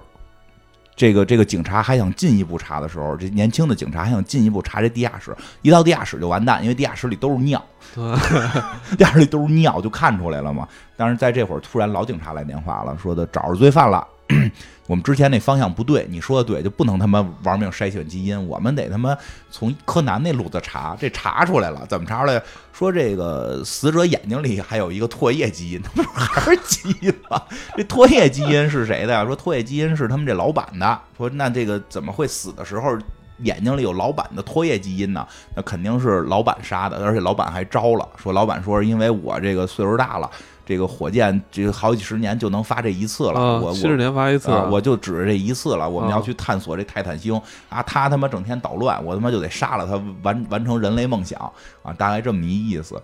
[0.97, 7.63] 这个这个警察还想进一步查的时候，这年轻的警察还想进一步查这地下室，一到地下室就完蛋，因为地下室里都是尿
[7.95, 10.67] 地下室里都是尿，就看出来了嘛。
[10.97, 14.07] 但是在这会儿，突然老警察来电话了，说的找着罪犯了。
[14.89, 19.17] 我们之前那方向不对，你说的对，就不能他妈玩命筛选基因，我们得他妈
[19.51, 22.43] 从柯南那路子查，这查出来了，怎么查出来？
[22.73, 27.41] 说这个死者眼睛里还有一个唾液基因，不是还是基因吗？
[27.77, 29.25] 这唾液基因是谁的呀？
[29.25, 31.01] 说唾液基因是他们这老板的。
[31.17, 32.97] 说那这个怎么会死的时候
[33.39, 35.27] 眼睛里有老板的唾液基因呢？
[35.55, 40.31] 那肯定是老板杀的，而且老板还招了，说老板说是因为我这个岁数大了。
[40.67, 43.61] 这个火箭，这个好几十年就能发这一次了。
[43.61, 45.89] 我七十年发一次，我就指着这一次了。
[45.89, 47.81] 我们要去探索这泰坦星啊！
[47.85, 49.93] 他他妈整天捣乱，我他妈就得杀了他，
[50.23, 51.41] 完完成人类梦想
[51.85, 51.93] 啊！
[51.93, 53.01] 大概这么一意思。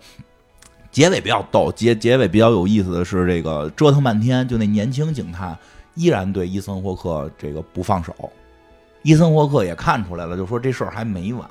[0.90, 5.56] 结尾比较逗，结结尾比较有意思的是，这个折腾半天，就那年轻警探
[5.94, 8.14] 依然对伊森霍克这个不放手。
[9.02, 11.48] 伊森霍克也看出来了，就说这事儿还没完。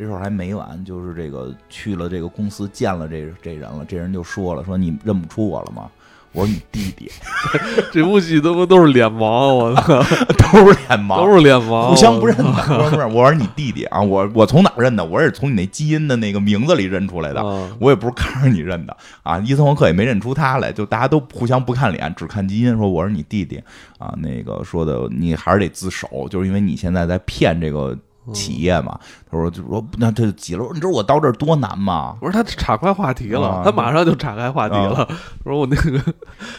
[0.00, 5.90] 这事儿还没完，就是这个去了这个公司见了这这人了，这人就说了，说你认不出我了吗？
[6.32, 7.10] 我说你弟弟。
[7.92, 9.98] 这部戏他妈都是脸盲，我操，
[10.52, 12.44] 都是脸盲， 都是脸盲，互相不认的。
[12.88, 15.04] 不是，我说你弟弟啊，我我从哪认的？
[15.04, 17.44] 我也是从你那基因的那个名字里认出来的，
[17.78, 19.38] 我也不是看着你认的啊。
[19.40, 23.62] 伊森霍克也没认出他来，就大家都互相不看脸，只看基因，说我是你弟弟
[23.98, 24.14] 啊。
[24.16, 27.94] 那个说的你还是得自首，就是因为你现在在骗这个。
[28.32, 28.98] 企业嘛。
[29.30, 32.16] 他说就说那这几楼，你知道我到这儿多难吗？
[32.20, 35.06] 我说他岔开话题了，他马上就岔开话题了。
[35.44, 36.00] 说我那个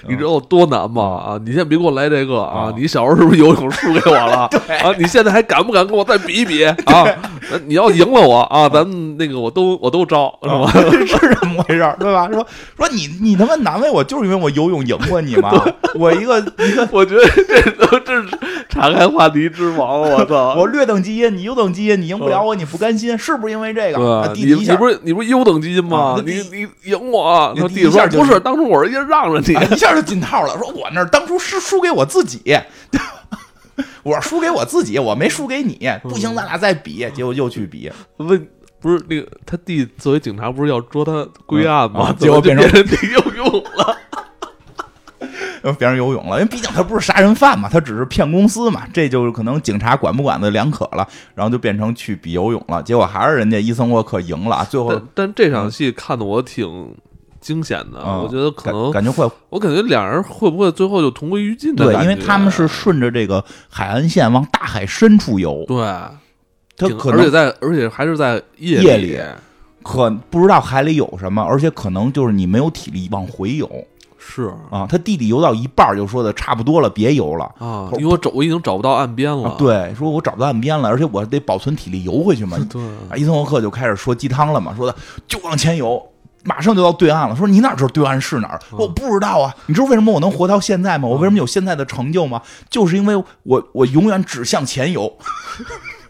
[0.08, 1.04] 你知道我多难吗？
[1.04, 2.72] 啊，你先别给我来这个啊！
[2.78, 4.50] 你小时候是不是游泳输给我了？
[4.84, 7.06] 啊，你现在还敢不敢跟我再比一比啊？
[7.68, 10.72] 你要赢了我啊，咱们那个我都我都招是吧？
[11.06, 12.30] 是这么回事对吧？
[12.32, 12.48] 说
[12.78, 15.52] 说你你他妈难为我，就是因为我游泳赢过你吗？
[15.96, 18.30] 我一个一个，我觉得这都这是
[18.70, 20.56] 岔开话题之王，我操！
[20.56, 24.32] 我略等基因，你优等基因，你赢不了我，你不甘心，是不是因为这个？
[24.36, 26.22] 你你不是你不是优等基因吗？
[26.26, 30.58] 你你赢我，他弟说不是，当初我是一让着你，一下就进套了。
[30.58, 32.42] 说我那当初是输给我自己，
[34.04, 37.08] 我输给我自己，我没输给你，不行，咱俩再比。
[37.14, 38.48] 结果又去比，问
[38.80, 42.14] 不是那个他弟作为警察不是要捉他归案吗？
[42.20, 43.98] 结果变成游泳了。
[45.62, 51.08] 变成游泳了，因为毕竟他不是杀人犯嘛，他只是骗公司嘛，这就是可能警察管不管的两可了。
[51.36, 54.66] 然后就变成去比游泳了，结果还是人家伊森沃克赢了。
[54.70, 56.94] 最后，但这场戏看的我挺
[57.40, 61.76] 惊险的，我觉得可能感觉会，我感觉两人会不会最后就同归于尽？
[61.76, 65.64] 对，因为他们是顺着这个海岸线往大海深处游。
[65.68, 65.78] 对，
[66.78, 69.20] 他可能而且在而且还是在夜里，
[69.84, 73.68] 可不知道海里有什么，而且可能就是你没有体力往回游。
[74.24, 79.56] 是啊，他弟弟游到一半就说的差不多了，别游了啊，因为我找我已经找不到岸边了。
[79.58, 82.56] 对，说我找不到岸边了，而且我得保存体力游回去嘛。
[82.70, 82.82] 对，
[83.20, 84.96] 伊森沃克就开始说鸡汤了嘛，说的
[85.28, 86.02] 就往前游，
[86.44, 87.36] 马上就到对岸了。
[87.36, 88.60] 说你哪知道对岸是哪儿？
[88.72, 89.54] 我不知道啊。
[89.66, 91.08] 你知道为什么我能活到现在吗？
[91.08, 92.42] 我为什么有现在的成就吗？
[92.70, 95.12] 就是因为我我永远只向前游。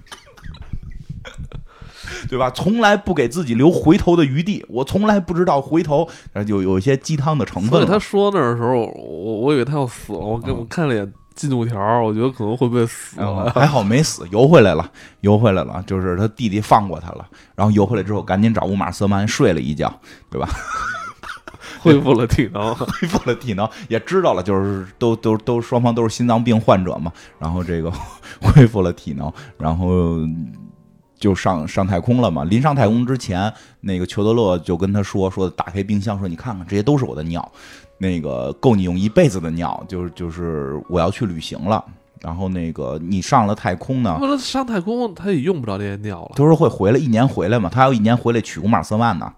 [2.29, 2.49] 对吧？
[2.51, 4.65] 从来不给自己留回头的余地。
[4.69, 6.07] 我从来不知道回头
[6.47, 7.71] 有有一些鸡汤的成分。
[7.71, 10.19] 所以他说那的时候，我我以为他要死了。
[10.19, 13.17] 我我看了眼进度条，我觉得可能会不会死。
[13.53, 14.91] 还好没死，游回来了，
[15.21, 15.83] 游回来了。
[15.87, 19.91] 就是他弟弟放过他了，然后游回来之后，赶紧找乌马瑟曼睡了一觉，
[20.29, 20.49] 对吧？
[21.79, 27.11] 恢复了体能，恢复了体能，也知道了，就是都都都双方都是心脏病患者嘛。
[27.39, 27.91] 然后这个
[28.41, 30.17] 恢复了体能，然后。
[31.21, 32.43] 就上上太空了嘛？
[32.45, 37.51] 临上太空之前，那个裘德勒就跟他说：“说打开冰箱，说你看看，这些都是我的尿，
[37.99, 39.85] 那个够你用一辈子的尿。
[39.87, 41.85] 就是就是我要去旅行了。
[42.21, 44.17] 然后那个你上了太空呢？
[44.19, 46.31] 了上太空他也用不着这些尿了。
[46.35, 47.69] 他说会回来一年回来嘛？
[47.71, 49.31] 他要一年回来娶乌马瑟曼呢？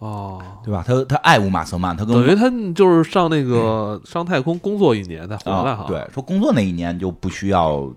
[0.00, 0.84] 哦，对吧？
[0.86, 5.86] 他他爱乌马瑟曼，他跟等于他就是上那个上太空工作一年再回来哈。
[5.88, 7.90] 对，说工作那一年就不需要。”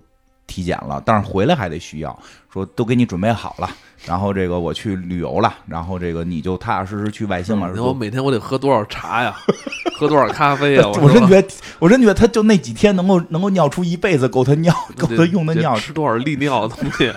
[0.52, 2.20] 体检了，但是回来还得需要
[2.52, 3.70] 说都给你准备好了，
[4.06, 7.72] 然后这个我去旅游了，然后这个你就踏踏实实去外星了。
[7.82, 9.34] 我每天我得喝多少茶呀，
[9.98, 10.86] 喝多少咖啡呀？
[11.02, 11.48] 我真觉得，
[11.80, 17.12] 我真觉得他就那几天能够能够尿出一辈子够他尿够他用的尿，吃多少利尿的东西。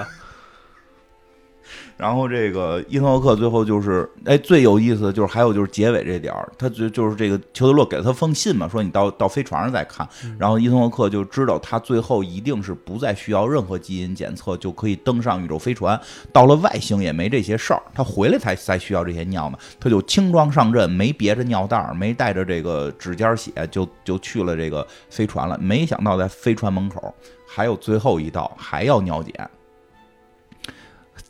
[1.96, 10.06] 然后这个伊森沃克最后就是，哎，最有意思的就是还有就是结尾这点儿，他就就是这个裘德洛给了他封信嘛，说你到到飞船上再看。
[10.38, 15.98] 然后伊森沃克就知道他最后一定是不再需要任何基因检测就可以登上宇宙飞船，
[16.32, 25.56] 到了外星也没这些事儿，他回来才才需要这些尿嘛，他就轻装上阵，没别着尿袋儿，没带着这个指尖血，就就去了这个飞船了。
[25.58, 27.14] 没想到在飞船门口
[27.46, 29.32] 还有最后一道，还要尿检。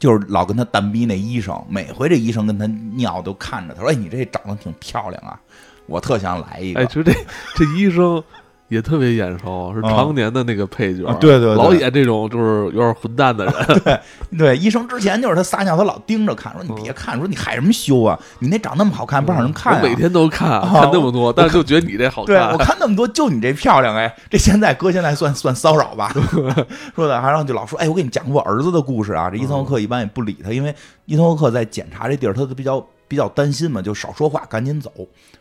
[0.04, 5.40] 就是老跟他单逼那医生，每回这医生跟他尿都看着他说：“哎，你这长得挺漂亮啊，
[5.86, 7.10] 我特想来一个。”哎，就这
[7.54, 8.22] 这医生。
[8.68, 13.54] 也特别眼熟，是常年的那个配角，对对，老演这种就是有点混蛋的人。
[13.84, 14.00] 对
[14.38, 18.18] 对，医生之前就是他撒尿，他老盯着看，说你别看，说你害什么羞啊？
[18.38, 19.76] 你那长那么好看，不让人看。
[19.76, 22.34] 我每天都看，看那么多，但是就觉得你这好看。
[22.34, 24.12] 对我看那么多，就你这漂亮哎！
[24.30, 26.12] 这现在搁现在算算骚扰吧？
[26.96, 29.28] 说的，还然后就老说，哎，我给你讲过我儿子的故事啊。
[29.30, 32.84] 这伊森沃克一般也不理他，因为伊森沃克在检查这地儿，他比较。
[33.06, 34.90] 比较担心嘛，就少说话，赶紧走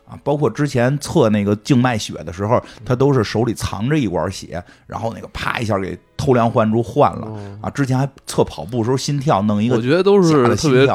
[0.06, 0.18] 啊！
[0.24, 7.28] 包括之前测那个静脉血的时候，他都是手里藏着一管血，然后那个啪一下给偷梁换柱换了
[7.62, 7.70] 啊！
[7.70, 10.88] 之前还测跑步时候心跳，弄一个我觉得都是特别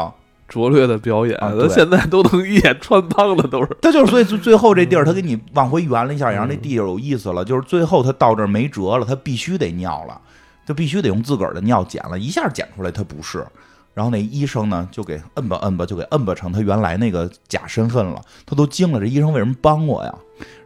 [0.49, 3.77] 拙劣的表演，他现在都能一眼穿帮了，都是。
[3.83, 7.45] 他就是所以最后这地儿，他给你往回圆了一下，然后那地儿有意思了。
[7.45, 10.19] 就是最后他到这儿没辙了，他必须得尿了，
[10.67, 13.47] 就必须得用自个儿的尿检了，一下检出来他不是。
[13.99, 18.23] 然后那医生呢，就给摁吧摁吧，就给摁吧成他原来那个假身份了。
[18.47, 20.15] 他都惊了，这医生为什么帮我呀？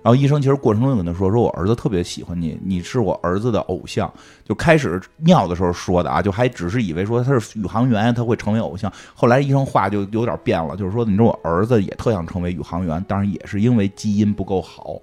[0.02, 4.12] 然后医生其实过程中跟他说：“说我儿子特别喜欢你，你是我儿子的偶像。”
[4.44, 8.92] 就开始尿的时候说的啊，就还只是以为说他是宇航员，他会成为偶像。
[9.14, 15.00] 后来医生话就有点变了，就是说你说我儿子也特想成为宇航员，当然也是因为基因不够好。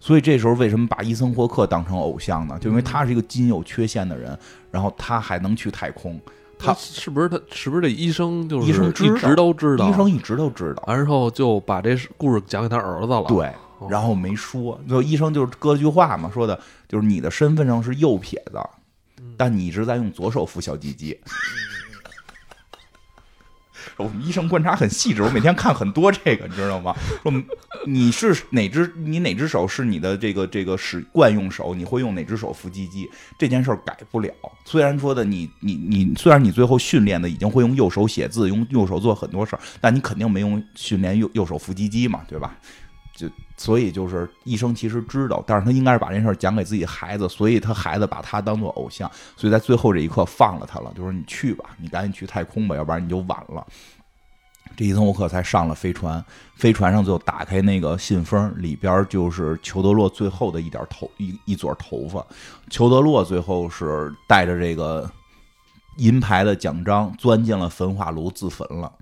[0.00, 2.58] 所以这时候为什么把伊森霍克当成偶像呢？
[2.60, 4.36] 就因为他是一个基因有缺陷的人，
[4.72, 6.20] 然后他还能去太空。
[6.58, 9.88] 他是不是他是不是这医生就是医生一直都知道？
[9.88, 13.24] 医生一直都知道，完之后就把这故事讲给他儿子了。
[13.28, 13.52] 对，
[13.88, 18.58] 然后没说，就医生就是搁句话嘛，说的就是你的身份上是右撇子，
[19.36, 21.18] 但你一直在用左手扶小鸡鸡。
[23.96, 26.94] 我们医生观察很细致，我每天看很多这个，你知道吗？
[27.22, 27.32] 说
[27.86, 33.08] 你是哪只，你哪只手是你的这个这个使惯用手，你会用哪只手扶鸡鸡？
[33.38, 34.30] 这件事儿改不了。
[34.64, 42.56] 虽然说的你你你，虽然你最后训练的已经会用右手写字，用右手做很多事儿，但你肯定没用训练右右手扶鸡鸡嘛，对吧？
[43.14, 43.26] 就
[43.56, 53.66] 所以就是医生其实知道，但是他应该是把这事儿讲给自己孩子，所以他孩子把他当做偶像，所以在最后这一刻放了他了，就说你去吧，你赶紧去太空吧，要不然你就晚了。
[54.76, 56.22] 这伊森沃克才上了飞船，
[56.56, 62.22] 飞船上就打开那个信封，里边就是裘德洛最后的一点头一一撮头发。
[62.68, 65.10] 裘德洛最后是带着这个
[65.96, 68.92] 银牌的奖章钻进了焚化炉自焚了。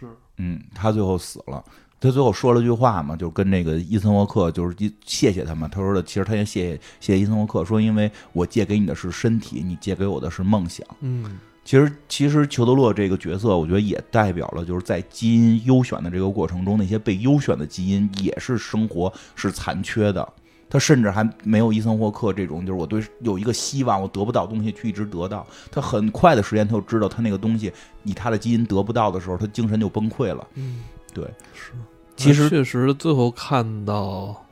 [0.00, 0.08] 是，
[0.38, 1.62] 嗯，他最后死了。
[2.00, 5.68] 他最后说了句话嘛，就是跟那个伊森沃克就是一谢谢他嘛。
[5.68, 10.86] 他说的，其实他也谢谢谢谢伊森沃克，说因为我借给你的是身体，你借给我的是梦想。
[11.00, 11.38] 嗯。
[11.64, 20.32] 其实，其实裘德洛这个角色，我觉得也代表了，就是在基因优选的这个过程中，那些被优选的基因也是生活是残缺的。
[20.70, 25.44] 他甚至还没有伊森霍克这种，就是我对有一个希望，我得不到东西去一直得到。
[25.72, 27.72] 他很快的时间，他就知道他那个东西，
[28.04, 30.46] 以他的基因得不到的时候，他精神就崩溃了。
[30.54, 30.84] 嗯，
[31.16, 31.72] 对，是。
[32.16, 34.44] 其实确实，最后看到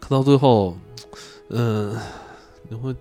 [0.00, 0.76] 看到最后，
[1.50, 1.96] 嗯，
[2.68, 2.94] 你会。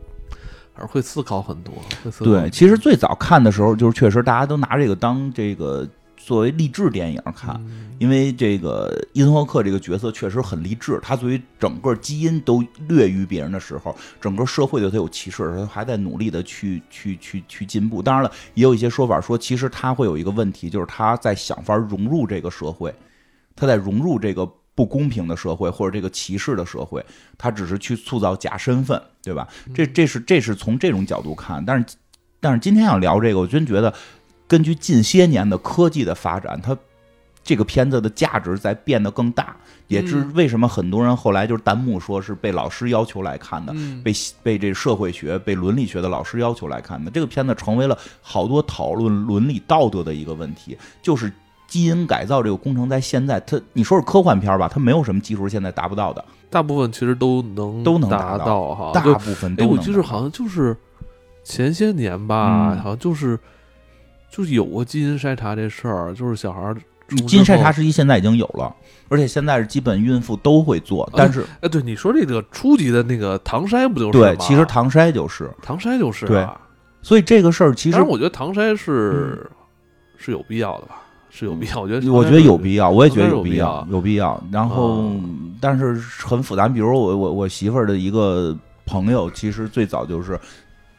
[0.79, 1.73] 还是会思考很多。
[2.19, 5.87] 对，其实最早看的时候，就是确实大家都拿这个当这个
[6.27, 7.57] 作为励志电影看，
[7.99, 10.99] 因为这个伊森霍克这个角色确实很励志。
[11.01, 18.01] 他作为整个基因都略于别人的时候，整个社会对他有歧视，他还在努力的去去去去进步。
[18.01, 22.93] 当然了，也有一些说法说，其实他会有一个问题，就是他在想法融入这个社会，
[23.55, 24.51] 他在融入这个。
[24.77, 27.03] 不公平的社会或者这个歧视的社会，
[27.35, 29.47] 他只是去塑造假身份，对吧？
[29.73, 31.85] 这这是这是从这种角度看，但是
[32.39, 33.91] 但是今天要聊这个，我真觉得
[34.47, 36.75] 根据近些年的科技的发展，它
[37.43, 39.55] 这个片子的价值在变得更大，
[39.87, 43.73] 也是为什么很多人后来就是弹幕说是被老师要求来看的，
[44.03, 47.11] 被被这社会学、被伦理学的老师要求来看的。
[47.11, 51.31] 这个片子成为了好多讨论伦理道德的一个问题，就是。
[51.67, 59.67] 基因改造这个工程在现在，它你说是科幻片吧，它没有什么技术现在达不到的，大部分其实都能都能达到哈，大部分都。
[59.67, 60.73] 我记得好像就是
[61.43, 63.37] 前些年吧，好像就是
[64.29, 66.75] 就是有过基因筛查这事儿，就是小孩儿
[67.27, 68.73] 基因筛查实际现在已经有了，
[69.09, 74.35] 而且现在是基本孕妇都会做，但是哎，对你说这个初级的那个唐筛不就是对？
[74.37, 76.47] 其实唐筛就是唐筛就是对，
[77.01, 79.49] 所以这个事儿其实我觉得唐筛是
[80.17, 81.01] 是有必要的吧。
[81.29, 84.41] 是有必要，我觉得我觉得有必要，我也觉得有必要，有必要。
[84.51, 85.11] 然后，
[85.61, 85.93] 但是
[86.25, 86.67] 很复杂。
[86.67, 88.57] 比如我我我媳妇儿的一个
[88.87, 90.39] 朋友，其实最早就是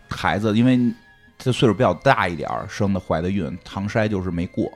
[0.09, 0.79] 孩子，因为
[1.39, 4.71] 他岁数比较大一点儿生的怀的孕，唐筛就是没过，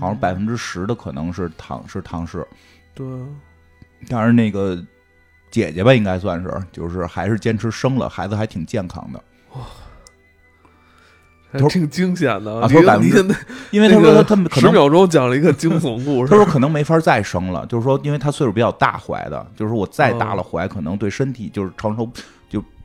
[0.00, 2.46] 好像百分之十的可能是唐是唐氏。
[2.94, 3.06] 对，
[4.08, 4.80] 但是那个
[5.50, 9.22] 姐姐吧，应该算是，就是还是坚持生了，孩子还挺健康的。
[9.54, 9.60] 哇。
[11.68, 12.62] 挺惊险的啊！
[12.62, 13.24] 他说百分之，
[13.70, 16.30] 因为他说他他们十秒钟讲了一个惊悚故事。
[16.32, 22.22] 他说可能没法再生了，就是说，因为他岁数比较大怀的，就是说我再大了怀，可能对身体就是承受就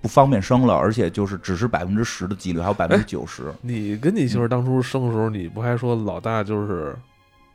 [0.02, 3.54] 不方便生了，而且就是只是百分之十的几率，还有百分之九十。
[3.62, 6.96] 你跟你媳妇当初生的时候，你不还说老大就是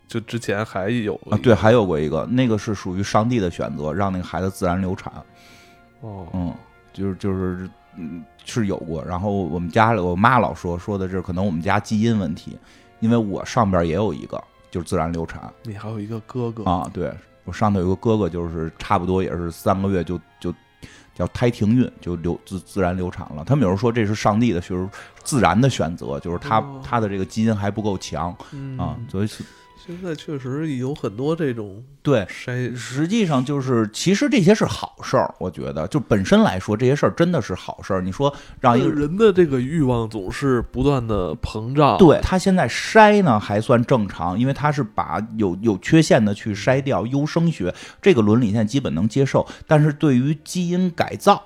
[0.06, 1.38] 就之前还有啊？
[1.42, 5.12] 对，还有过一个，那个是属于上帝的选择，让那个孩子自然流产。
[6.00, 6.54] 哦，嗯，
[6.92, 8.24] 就是就是嗯。
[8.46, 12.58] 是有过，然后我们家里我妈老说说的是可能我们家基因问题，
[13.00, 14.38] 因为我上边也有一个
[14.70, 16.86] 就是自然流产，你还有一个哥哥啊？
[16.92, 17.10] 对
[17.44, 20.52] 我上头有个哥哥，就是差不多也是三个月就就
[21.14, 23.44] 叫胎停孕，就流自自然流产了。
[23.44, 24.88] 他们有时候说这是上帝的，就是
[25.22, 28.36] 自然的选择，就是他他的这个基因还不够强
[28.76, 29.28] 啊，所以。
[29.86, 38.00] 现在确实有很多这种对筛，实际上就是其实这些是好事儿，我觉得就本身来说这些事儿真的是好事儿。
[38.00, 49.46] 你说让一个人的这个欲望总是不断的膨胀，对他现在筛呢还算正常，因为他是把有有缺陷的去筛掉，优生学这个伦理现在基本能接受。
[49.66, 51.42] 但是对于基因改造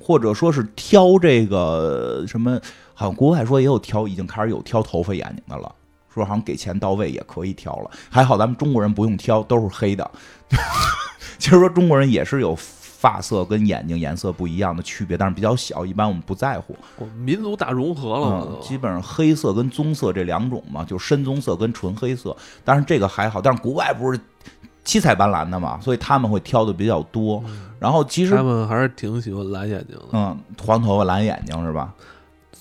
[0.00, 2.58] 或者说是挑这个什么，
[2.94, 5.70] 好像国外说也有挑，已经开始有挑头发眼睛的了。
[6.14, 10.10] 说好像给钱到位也可以挑了，还好咱们中国人不用挑，都是黑的。
[11.38, 16.74] 其实说中国人也是有发色跟眼睛颜色不一样的区别，但是比较小，一般我们不在乎。
[17.18, 22.34] 民族大融合了，基本上黑色跟棕色这两种嘛，就深棕色跟纯黑色。
[22.64, 24.18] 但是这个还好，但是国外不是
[24.84, 27.42] 七彩斑斓的嘛，所以他们会挑的比较多。
[27.78, 31.92] 然后其实他们还是挺喜欢蓝眼睛的，嗯，黄头发蓝眼睛是吧？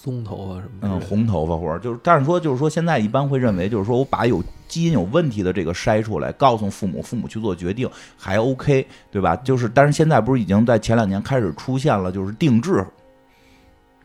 [0.04, 0.70] 棕头发什么？
[0.82, 9.34] 嗯，红头发或者就是，但是说就是说，现在一般会认为就是说我把有基因有问题的这个筛出来，告诉父母，父母去做决定还 OK，对吧？
[9.38, 12.86] 就是，但是现在不是已经在前两年开始出现了，就是定制，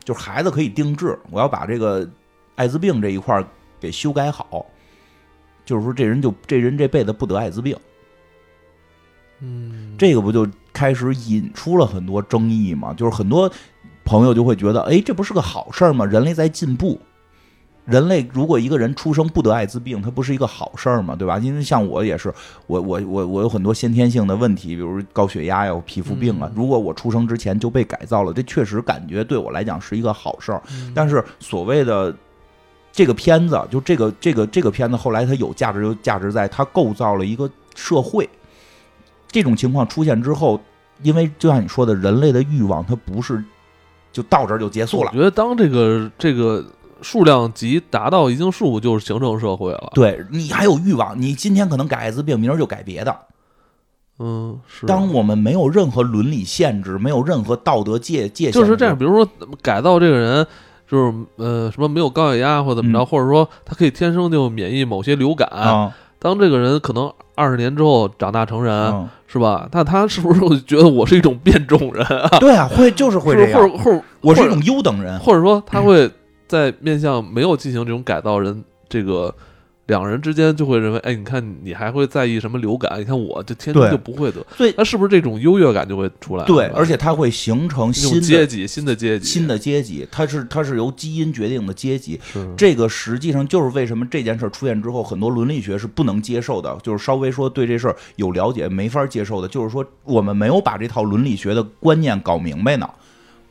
[0.05, 2.09] 就是孩子可以定制，我要把这个
[2.55, 3.43] 艾滋病这一块
[3.77, 4.65] 给修改好，
[5.65, 7.75] 就是说这人就这人这辈子不得艾滋病。
[9.41, 12.93] 嗯，这个不就开始引出了很多争议嘛？
[12.93, 13.51] 就是很多。
[14.09, 16.03] 朋友就会觉得，哎，这不是个好事儿吗？
[16.03, 16.99] 人类在进步，
[17.85, 21.15] 人类如果一个人出生不得艾滋病，他不是一个好事儿吗？
[21.15, 21.37] 对吧？
[21.37, 22.33] 因为像我也是，
[22.65, 26.51] 我我我我有很多先天性的问题，比如高血压呀、皮肤病啊。
[26.55, 30.59] 如果我出生之前就被改造了，这确实感觉对我来讲是一个好事儿。
[30.95, 32.11] 但是所谓的
[32.91, 38.27] 这个片子，就这个这个这个片子，后来它有价值，就价值在它构造了一个社会。
[39.31, 40.59] 这种情况出现之后，
[41.03, 43.43] 因为就像你说的，人类的欲望它不是。
[44.11, 45.11] 就到这儿就结束了。
[45.13, 46.65] 我觉得当这个这个
[47.01, 49.91] 数量级达到一定数，就是形成社会了。
[49.93, 53.15] 对你还有欲望，你今天可能改艾滋病，明儿就改别的。
[54.19, 54.85] 嗯，是。
[54.85, 58.97] 当我们没有任何伦理限制，没有任何道德界界限，就是这样。
[58.97, 59.25] 比如说
[59.61, 60.45] 改造这个人，
[60.85, 65.93] 就是呃什么没有高血压或怎么着，或者说他可以天生就免疫某些流感。
[66.19, 69.09] 当这个人可能二十年之后长大成人。
[69.31, 69.69] 是吧？
[69.71, 72.27] 那他是不是觉得我是一种变种人啊？
[72.41, 76.09] 对啊，会就是会这样，或者或者我是一种优等人，或者说他会
[76.47, 79.31] 在面向没有进行这种改造人这个。
[79.89, 82.97] 两人之间就会认为，哎，你看你还会在意什么流感？
[82.99, 86.45] 你看我就天生就不会得，对，那是不是这种优越感就会出来？
[86.45, 92.19] 对，而且它会形成新阶级，新的阶级，新的阶级，它是它是由基因决定的阶级。
[92.55, 102.87] 这个实际上就是为什么这件事出现之后，很多伦理学是不能接受的，就是稍微说对这事儿有了解没法接受的，就是说我们没有把这套伦理学的观念搞明白呢。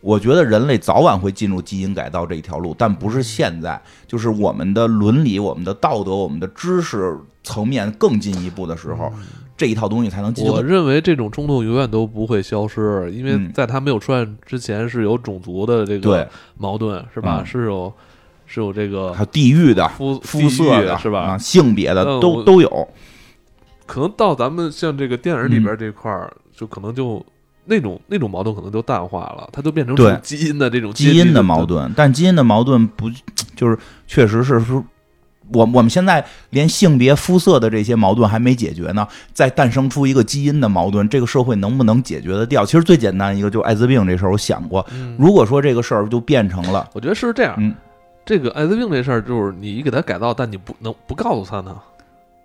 [0.08, 3.78] 我觉得人类早晚会进入基因改造这一条路，但不是现在。
[4.06, 9.12] 就是我们的伦理、我们的道德、我们的知识层面更进一步的时候，
[9.54, 10.32] 这一套东西才能。
[10.46, 17.44] 我认为这种冲突永远都不会消失，因为在它没有出现之前，是有种族的这个矛盾，是吧？
[17.44, 17.92] 是有
[18.46, 21.36] 是有这个还有地域的肤肤色的，是吧？
[21.36, 22.88] 性别的都都有。
[23.84, 27.22] 可能到咱们像这个电影里边这块儿，就可能就。
[27.68, 31.92] 那种那种矛盾可能就淡化了，它就变成基因的这种基因的矛盾。
[31.94, 33.10] 但基因的矛盾不
[33.54, 34.82] 就是确实是说，
[35.52, 42.64] 我我们现在连性别肤色的这些矛盾还没解决呢，再诞生出一个基因的矛盾，这个社会能不能解决得掉？
[42.64, 44.86] 其实最简单一个就是艾滋病这事儿，我想过，
[45.18, 47.54] 如果说这个事儿就变成了，我觉得是这样。
[47.58, 47.74] 嗯
[48.26, 51.74] 这个艾滋病这事儿，就是你给他改造，但你不能不告诉他呢，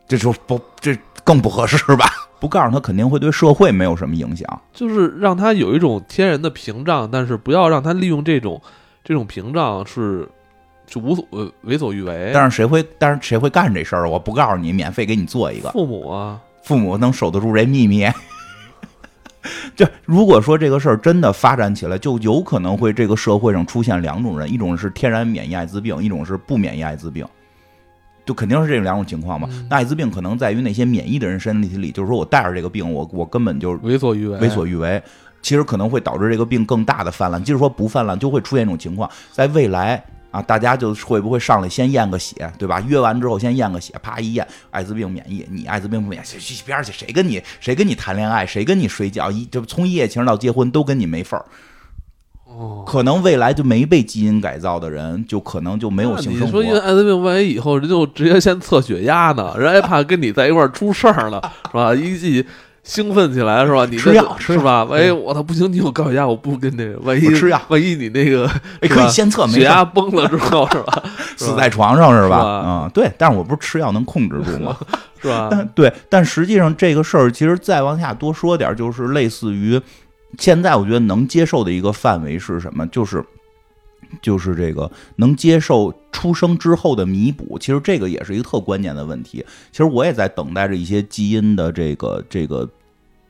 [0.08, 2.06] 这就不这更不合适吧？
[2.39, 4.62] 不告诉他，肯定会对社会没有什么影响。
[4.74, 8.62] 就是让他有一种天然的屏障，但是不要让他利用这种
[9.04, 10.28] 这种屏障是
[10.86, 11.26] 就无所
[11.62, 12.32] 为所欲为。
[12.34, 12.86] 但是谁会？
[12.99, 14.10] 但是谁会干这事儿？
[14.10, 15.70] 我不告诉你，免费给你做一个。
[15.72, 18.06] 父母啊，父母能守得住这秘密？
[19.76, 27.26] 这如果说这个事儿真的发展起来，就有可能会这个社会上出现两种人：一种是天然免疫艾滋病，一种是不免疫艾滋病。
[28.26, 29.49] 就肯定是这两种情况嘛？
[29.69, 35.01] 那艾滋病可能在于那些免疫的人身体里，就是说我带着这个病，我我根本就为所欲为，为所欲为，
[35.41, 37.43] 其实可能会导致这个病更大的泛滥。
[37.43, 40.01] 即使说不泛滥，就会出现一种情况，在未来
[40.32, 42.82] 啊，大家就会不会上来先验个血，对吧？
[42.88, 51.45] 约完之后先验个血，啪一验，艾滋病免疫，你艾滋病不免疫，去边去，谁跟你谁跟你谈恋爱，谁跟你睡觉，一就从一夜情到结婚都跟你没份儿。
[52.56, 56.45] 哦，可能未来就没被基因改造的人，就可能就没有性生活。
[56.45, 59.54] 你说因为艾滋病，万一以后人就直接先测血压呢？
[59.58, 61.95] 人还怕跟你在一块儿出事儿了，是吧？
[61.95, 62.45] 一记
[62.84, 63.86] 兴奋起来，是吧？
[63.89, 64.84] 你吃药是吧？
[64.84, 66.99] 万一我操不行，你有高血压，我不跟那个。
[66.99, 68.47] 万一吃药，万一你那个
[68.82, 71.04] 可以先测，血压崩了之后是吧？
[71.38, 72.64] 死在床上是吧？
[72.66, 73.12] 嗯，对。
[73.18, 74.78] 但是我不是吃药能控制住吗？
[75.22, 75.47] 是吧？
[75.49, 79.82] 但 对，但实际上这个事儿，其实再往下多说点，就是类似于。
[80.38, 82.88] 现在我觉得能接受的一个范围是什么？
[82.88, 83.24] 就是，
[84.22, 87.58] 就是这个能接受出生之后的弥补。
[87.60, 89.46] 其实这个也是一个特关键的问题。
[89.72, 92.68] 其实我也在等待着一些基因的这个这个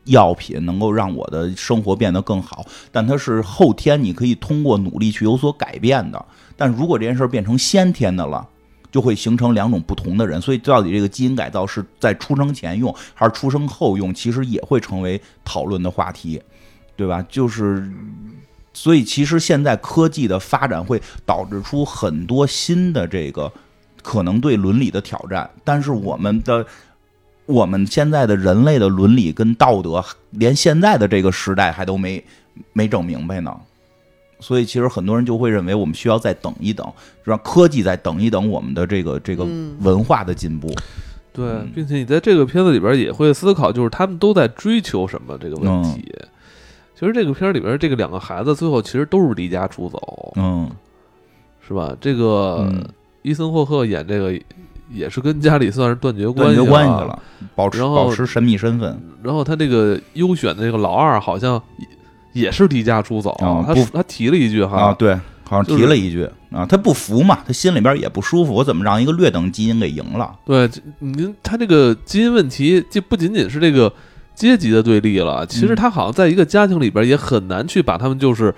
[0.06, 2.66] 药品，能够让我的生活变得更好。
[2.92, 6.26] 但它是后天你可以通过努力去有所改变的。
[6.56, 8.48] 但如果这件事变成先天的了，
[8.92, 10.40] 就会形成两种不同的人。
[10.40, 16.42] 所以到底这个基因改造是在出生前用还是出生后用，其实也会成为讨论的话题，
[16.96, 17.26] 对吧？
[17.30, 17.90] 就是，
[18.74, 23.52] 所以其实现在科技的发展会导致出很多新的这个
[24.02, 26.66] 可能对伦理的挑战，但是我们的。
[27.46, 32.24] 我们现在的人类的伦理跟道德，连现在的这个时代还都没
[32.72, 33.54] 没整明白呢，
[34.40, 36.90] 所以其实很多人就会认为我们需要再等一等，
[37.26, 39.46] 让科技再等一等我们的这个这个
[39.82, 40.74] 文化的进步。
[41.34, 46.16] 对，并且你在这个片子里边也会思考，就是他们都在追求什么这个问题。
[47.04, 50.70] 其实这个片里边这个两个孩子最后其实都是离家出走，嗯，
[51.68, 51.94] 是吧？
[52.00, 52.66] 这个
[53.24, 54.40] 伊森霍克演这个。
[54.92, 57.20] 也是跟家里算是断绝关系了，
[57.56, 58.96] 保持保持神秘身份。
[59.24, 61.60] 然后他这个优选的这个老二好像
[62.32, 63.36] 也是离家出走，
[63.66, 65.16] 他他提了一句哈啊，对，
[65.50, 70.36] 好像提了一句啊，他不服嘛，他心里边也不舒服，我怎么让一个劣等基因给赢了？
[70.46, 73.92] 对，您他这个基因问题，就不仅仅是这个
[74.36, 78.54] 阶级的对立了，其实他好像在一个家庭里边也很难去把他们就是。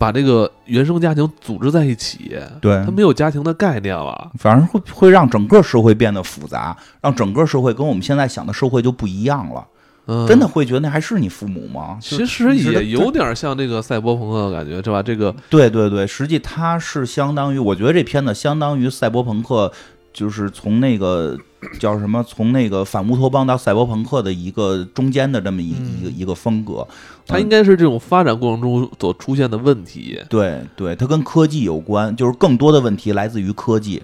[0.00, 9.66] 把这个原生家庭组织在一起，对他没有家庭的概念了，反而会会让整个社会变得复杂，让整个社会跟我们现在想的社会就不一样了。
[10.06, 11.98] 嗯，真的会觉得那还是你父母吗？
[12.00, 15.02] 其实也有点像这个赛博朋克的感觉，是吧？
[15.02, 19.72] 这个对对对，实际它是相当于，我觉得这片子相当于赛博朋克。
[20.10, 21.38] 就是从那个
[21.80, 26.86] 叫什么，从那个反乌托邦到赛博朋克的一个中间的这么一一个一个风格，
[27.26, 30.20] 它应该是这种发展过程中所出现的问题。
[30.28, 34.00] 对对，它跟科技有关，就是更多的问题来自于科技。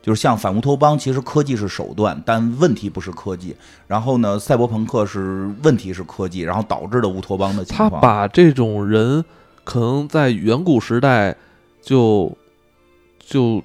[0.00, 3.56] 就是像反乌托邦，其实科技是手段，但问题不是科技。
[3.88, 7.90] 然后呢，赛博朋克是问题是科技，然后导致的乌托邦的情况。
[7.90, 9.24] 他把这种人
[9.64, 11.36] 可能在远古时代
[11.80, 12.36] 就
[13.18, 13.60] 就。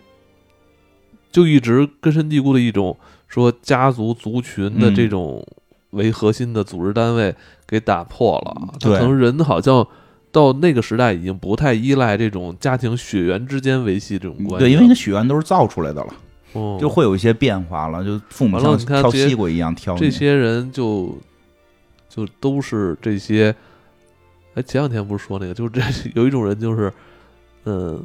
[1.30, 2.98] 就一直根深蒂固的一种
[3.28, 5.46] 说家族族群的这种
[5.92, 7.34] 为核心的组织单位
[7.68, 9.86] 给打破了，可能人好像
[10.32, 14.66] 到那个时代已经不太依赖这种家庭血缘之间维系这种关系。
[14.66, 19.96] 对，因为你的血缘都是造出来的了，就会有一些变化了，就父母像挑西瓜一样挑。
[19.96, 21.18] 这些人就
[22.08, 23.54] 就都是这些。
[24.54, 25.82] 哎，前两天不是说那个，就是这
[26.16, 26.92] 有一种人就是，
[27.66, 28.04] 嗯。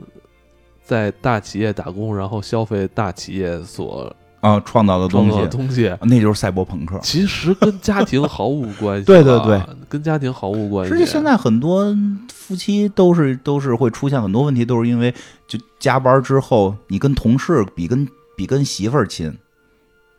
[0.84, 6.98] 在大企业打工，然后消费大企业所啊创造的东西，东西那就是赛博朋克。
[7.02, 9.06] 其实跟家庭毫无关系。
[9.08, 10.92] 对对对，跟家庭毫无关系。
[10.92, 11.96] 实际现在很多
[12.30, 15.14] 夫妻都是都是会出现很多问题，都是因为
[15.48, 19.32] 就加班之后，你跟同事比跟比跟媳妇儿亲，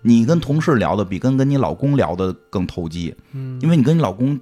[0.02, 3.14] 你跟同事聊的比跟跟你老公聊的更投机。
[3.34, 4.40] 嗯，因为你跟你老公。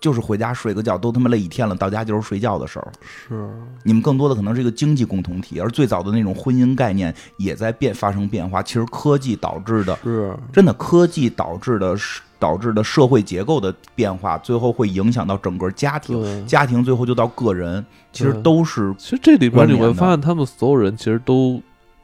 [0.00, 2.86] 就是回家睡个觉，都他妈累一天了，到家就是睡觉的时候。
[3.02, 3.48] 是，
[3.82, 8.62] 你们更多的可能是一个经济共同体，而最早的那种婚姻概念也在变发生变化。
[8.62, 11.96] 其实科技导致的，是真的科技导致的，
[12.38, 18.94] 导致的社会结构的变化，最后会影响到整个家庭，家庭最后就到个人，其实都是。
[18.98, 21.60] 其实这里边你会发现，他们所有人其实都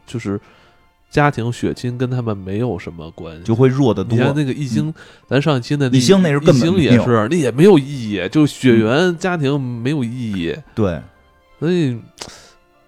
[0.07, 0.41] 就是。
[1.13, 4.17] 家庭血亲跟他们没有什么关系，就会弱得多。
[4.17, 4.93] 你看那个易星，
[5.29, 10.57] 咱上一期那易星那是根本也是，那也没有意义，就血缘家庭没有意义。
[10.75, 10.99] 对，
[11.61, 12.01] 所以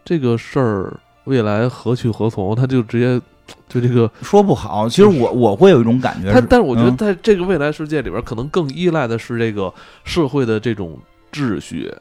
[0.03, 3.20] 这个事儿未来何去何从，他就直接
[3.68, 4.89] 就这个说不好。
[4.89, 9.70] 其实我我会有一种感觉，他但是我觉得在这个未来世界里边，可能更依赖的是这个
[10.03, 10.99] 社会的这种
[11.31, 11.93] 秩序。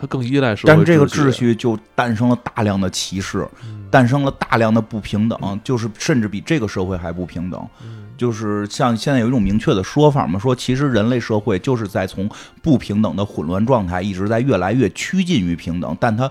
[0.00, 3.46] 它更依赖社会，但这个秩序就诞生了大量的歧视，
[3.90, 7.68] 诞生了大量的不平等，就是甚至比这个社会还不平等。
[8.16, 12.28] 就是像现在有一种明确的说法嘛，说其实人类社会就是在从
[12.62, 16.30] 不平等的混乱状态，一直在越来越趋近于平等，但它。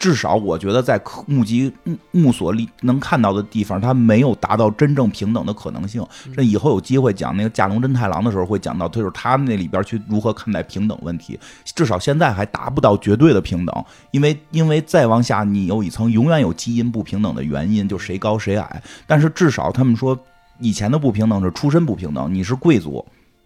[0.00, 1.70] 至少我觉得，在目击
[2.10, 6.02] 目所力能看到的地方，它没有达到真正平等的可能性。
[6.34, 11.38] 这以后有机会讲那个《架龙真太郎》的时候，会讲到，就是他那里边去如何看待平等问题。
[11.74, 18.82] 至少现在还达不到绝对的平等，因为因为再往下，你有一层永远有基因不平等的原因，就谁高谁矮。
[19.06, 20.18] 但是至少他们说，
[20.60, 23.04] 以前的不平等是出身不平等，你是贵族，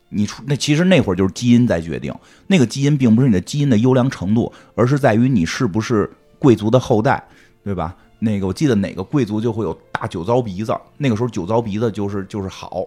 [0.08, 2.14] 你出那其实那会儿就是基因在决定，
[2.46, 6.08] 那个基因并不是你的基因的优良程度，而是在于你是不是。
[6.44, 7.26] 贵族的后代，
[7.64, 7.96] 对吧？
[8.18, 12.84] 那个我记得哪个贵族就会有大酒糟鼻子，那个时候酒糟鼻子就是就是好，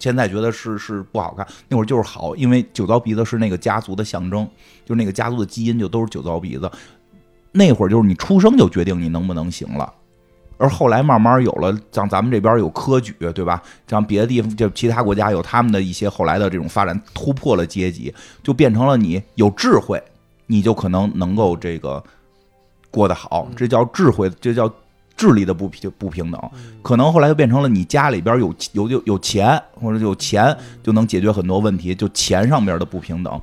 [0.00, 4.48] 现在觉得是是不好看，那会儿就是好，因为酒糟鼻子是那个家族的象征，
[4.84, 6.68] 就那个家族的基因就都是酒糟鼻子。
[7.52, 9.92] 那会儿就是你出生就决定你能不能行了，
[10.58, 13.62] 而后来慢慢有了，像咱们这边有科举，对吧？
[13.88, 18.12] 像别的地方就其他国家有他们的一些后来的这种发展，突破了阶级，
[18.42, 20.02] 就变成了你有智慧，
[20.46, 22.02] 你就可能能够这个。
[22.96, 24.72] 过得好，这叫智慧，这叫
[25.14, 26.50] 智力的不平不平等，
[26.80, 33.38] 可能后来就变成了你家里边有有有有钱或者有钱就能解决很多问题，就钱上边的不平等。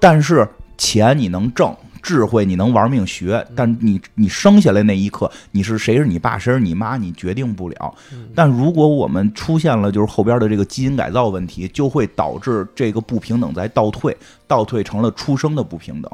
[0.00, 0.48] 但是
[0.78, 7.94] 钱你能挣，智慧你能玩命学，但你你生下来那一刻，你是谁是你爸谁是你妈，你决定不了。
[8.34, 14.16] 但如果我们出现了就是后边的这个基因改造问题，就会导致这个不平等在倒退，
[14.46, 16.10] 倒退成了出生的不平等。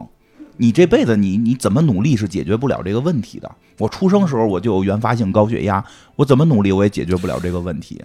[0.57, 3.51] 你这辈子你你怎么努力是解决不了这个问题的。
[3.79, 5.83] 我出生时候我就有原发性高血压，
[6.17, 8.03] 我怎么努力我也解决不了这个问题。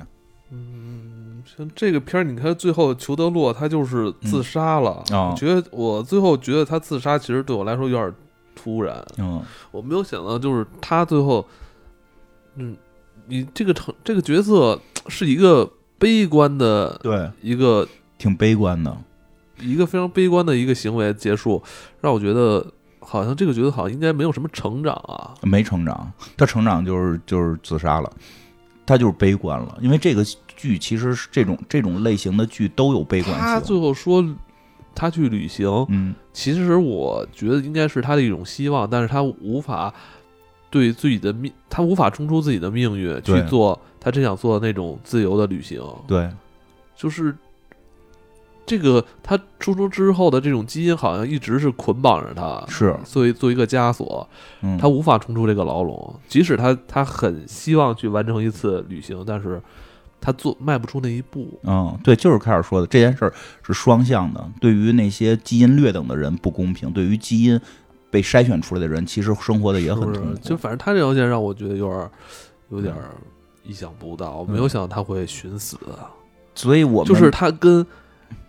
[0.51, 5.35] 嗯，像这个片儿，你看最后裘德洛他就是自杀了啊。
[5.35, 8.13] 觉得我最后觉得他自杀其实对我来说有点
[8.55, 9.05] 突然。
[9.17, 9.41] 嗯，
[9.72, 11.45] 我没有想到就是他最后，
[12.55, 12.76] 嗯，
[13.27, 17.85] 你这个成这个角色是一个悲观的，对，一个
[18.17, 18.95] 挺悲观的。
[19.60, 21.61] 一个非常悲观的一个行为结束，
[22.02, 22.65] 让我觉得
[22.99, 28.11] 好像这个角色好像应该没有什么成长啊，没成长，他成长就是就是自杀了，
[28.86, 29.77] 他就是悲观了。
[29.82, 33.38] 因为这个剧其实是这种这种类型的剧都有悲观。
[33.40, 34.26] 他最后说
[34.94, 39.94] 他去旅行，嗯，其实我觉得应该是他的一种希望，但是他无法
[40.69, 45.82] 对自己的命，他无法冲出自己的命运去做他真想做的那种自由的旅行。
[46.07, 46.30] 对，
[46.95, 47.36] 就是。
[48.66, 54.28] 这个他出生之后的这种基因好像一直是捆绑着他，是作为做一个枷锁，
[54.80, 56.20] 他无法冲出这个牢笼。
[56.28, 59.62] 即使他他很希望去完成一次旅行，但是
[60.20, 61.60] 他做迈不出那一步。
[61.64, 64.44] 嗯，对，就是开始说的这件事儿是双向的。
[64.60, 67.62] 对于那些基因劣等的人不公平，对于基因
[68.10, 70.40] 被筛选出来的人，其实生活的也很痛苦。
[70.42, 72.10] 就反正他这条线让我觉得有点
[72.70, 72.96] 有点
[73.64, 75.78] 意想不到，我没有想到他会寻死。
[76.56, 77.86] 所以我们就是他跟。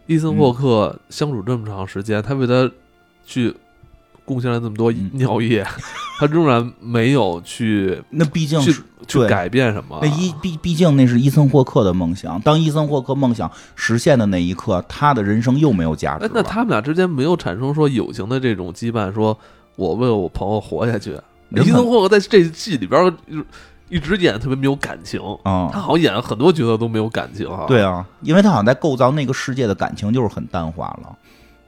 [0.06, 2.70] 伊森霍克相处这么长时间，他为他
[3.24, 3.54] 去
[4.24, 5.66] 贡献了这么多尿液，
[6.18, 9.98] 他仍然没有去 那毕竟是去改变什么。
[10.00, 12.40] 那一毕毕竟那是伊森霍克的梦想。
[12.40, 16.30] 当伊森霍克梦想实现的那一刻，他的人生又没有价值。
[16.32, 19.36] 那他们俩之间没有产生说友情的这种羁绊，说
[19.74, 21.18] 我为了我朋友活下去。
[21.50, 23.16] 伊森霍克在这戏里边。
[23.88, 27.64] 一直演特别没有感情啊，他好像演了很多角色都没有感情啊。
[27.68, 31.16] 对啊，因为他好像在构造那个世界的感情就是很淡化了，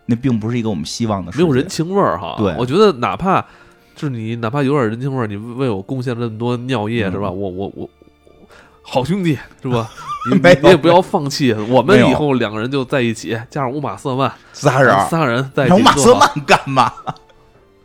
[0.07, 1.31] 那并不是一个我们希望的。
[1.36, 2.35] 没有人情味儿哈。
[2.39, 3.40] 对，我觉得哪怕
[3.95, 7.31] 就是你哪怕有点人情味儿，你为我贡献了这么多尿液是吧？
[7.31, 7.89] 我我我
[8.82, 9.89] 好兄弟是吧？
[10.32, 15.74] 你你也不要放弃，我们以后两个人就在一起，加上乌马瑟曼仨人仨人在一起。
[15.74, 16.93] 乌马瑟曼干嘛？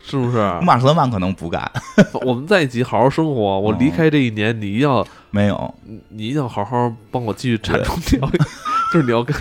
[0.06, 0.36] 是不是？
[0.60, 1.70] 马斯曼可能不干。
[2.26, 3.58] 我们在一起好好生活。
[3.58, 5.74] 我离开这一年，你要没有？
[6.10, 8.30] 你一定要好好帮我继续产出掉。
[8.92, 9.34] 就是你要跟，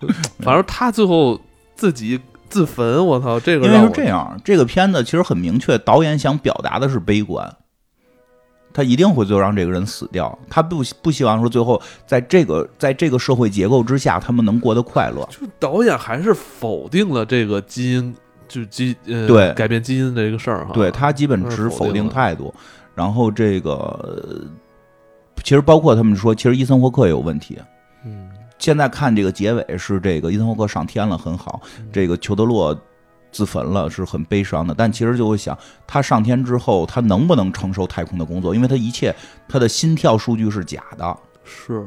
[0.40, 1.38] 反正他最后
[1.74, 2.18] 自己
[2.48, 3.06] 自焚。
[3.06, 7.54] 我操，这个因为是这样，这个片子其实很明确，导演想表达的是悲观。
[8.72, 10.38] 他一定会最后让这个人死掉。
[10.48, 15.28] 他不不希望说最后在这个在这个社会结构之下，他们能过得快乐。
[15.30, 18.14] 就导演还是否定了这个基因。
[18.48, 22.52] 就是基呃对改变基因的这个事儿哈，对他基本持否定态度。
[22.94, 24.46] 然后这个
[25.42, 27.58] 其实包括他们说，其实伊森霍克也有问题。
[28.04, 31.60] 嗯，现在看这个结尾是这个伊森霍克上天了，很好。
[31.92, 32.74] 这个裘德洛
[33.30, 34.74] 自焚了，是很悲伤的。
[34.74, 35.56] 但其实就会想，
[35.86, 38.54] 他上天之后，他能不能承受太空的工作？
[38.54, 39.14] 因为他一切
[39.46, 41.16] 他的心跳数据是假的。
[41.44, 41.86] 是。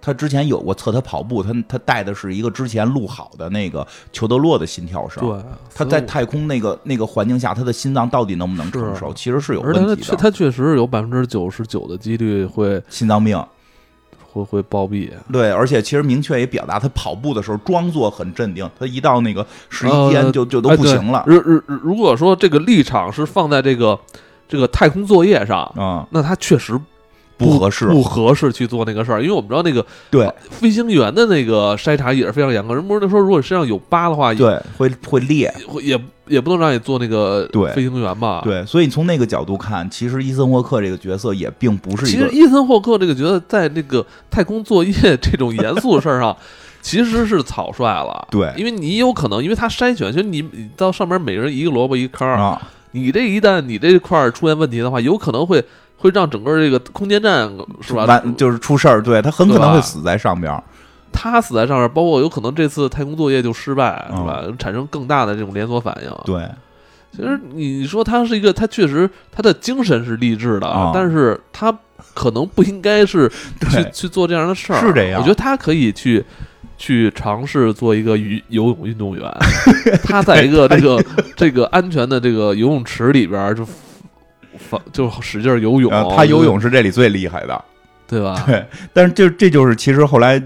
[0.00, 5.22] 他之前有过测他跑步，他他带的是一个之前录好的那个裘德洛的心跳声。
[5.22, 5.42] 对，
[5.74, 9.12] 他在太空那个那个环境下，他的心脏到底能不能承受？
[9.12, 10.16] 其实是有问题的。
[10.16, 13.38] 他确实有百分之九十九的几率会心脏病，
[14.32, 15.10] 会会暴毙。
[15.30, 21.24] 对，而且其实明确也表达，他跑步的时候装作很镇定，他一到那个十一天就就都不行了。
[21.26, 23.98] 如如如果说这个立场是放在这个
[24.48, 26.80] 这个太空作业上啊，那他确实。
[27.40, 32.74] 不合适，不合适去做那个事儿，因为我们知道那个对飞行员的那个筛查也是非常严格。
[32.74, 38.42] 人不是说，如果身上有疤的话，对，会会裂，会也也不能让你做那个对飞行员吧？
[38.44, 42.04] 对，所以从那个角度看，其实伊森霍克这个角色也并不是。
[42.06, 44.92] 其实伊森霍克这个角色在那个太空作业
[45.22, 46.36] 这种严肃的事儿上，
[46.82, 48.28] 其实是草率了。
[48.30, 50.44] 对，因为你有可能，因为他筛选，就你
[50.76, 52.60] 到上面每人一个萝卜一个坑儿啊，
[52.92, 55.64] 你这一旦你这块儿出现问题的话，有可能会。
[56.00, 57.46] 会让整个这个空间站
[57.82, 58.06] 是吧？
[58.06, 60.50] 完就是出事儿，对他很可能会死在上边。
[61.12, 64.42] 他死在上面，包括有可能这次太空作业就失败，是吧？
[64.58, 66.10] 产生更大的这种连锁反应。
[66.24, 66.48] 对，
[67.14, 71.76] 其实你说他是一个，他确实他的精神是励志的，但是他
[72.14, 73.28] 可能不应该是
[73.68, 74.80] 去 去做这样的事儿。
[74.80, 76.24] 是这样，我觉得他可以去
[76.78, 79.30] 去尝试做一个游游泳运动员。
[80.02, 81.04] 他在一个这个
[81.36, 83.66] 这个安全的这个游泳池里边就。
[84.68, 87.64] 反就使劲游泳，他游泳是这里最厉害的，
[88.06, 88.42] 对吧？
[88.46, 90.40] 对，但是就这就是其实后来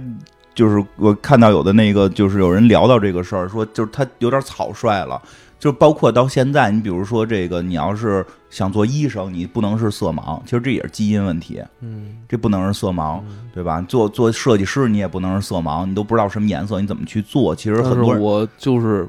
[0.55, 5.21] 就是我看到有的那个就是有人聊到这个事儿，说就是他有点草率了。
[5.57, 11.63] 就包括到现在，你比如说这个，你要是想做医生，你不能是色盲，其实这也是基因问题。
[11.81, 13.19] 嗯，这不能是色盲，
[13.55, 13.81] 对吧？
[13.89, 17.57] 做做设计师，你也不能是色盲，你都不知道什么颜色，你怎么去做？
[17.57, 19.09] 其实很多人，我就是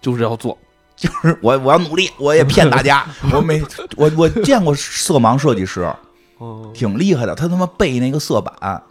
[0.00, 0.56] 就是要做，
[0.96, 3.62] 就是我我要努力，我也骗大家， 我没
[3.96, 5.88] 我我见过色盲设计师，
[6.74, 8.82] 挺厉害的，他他妈背那个色板，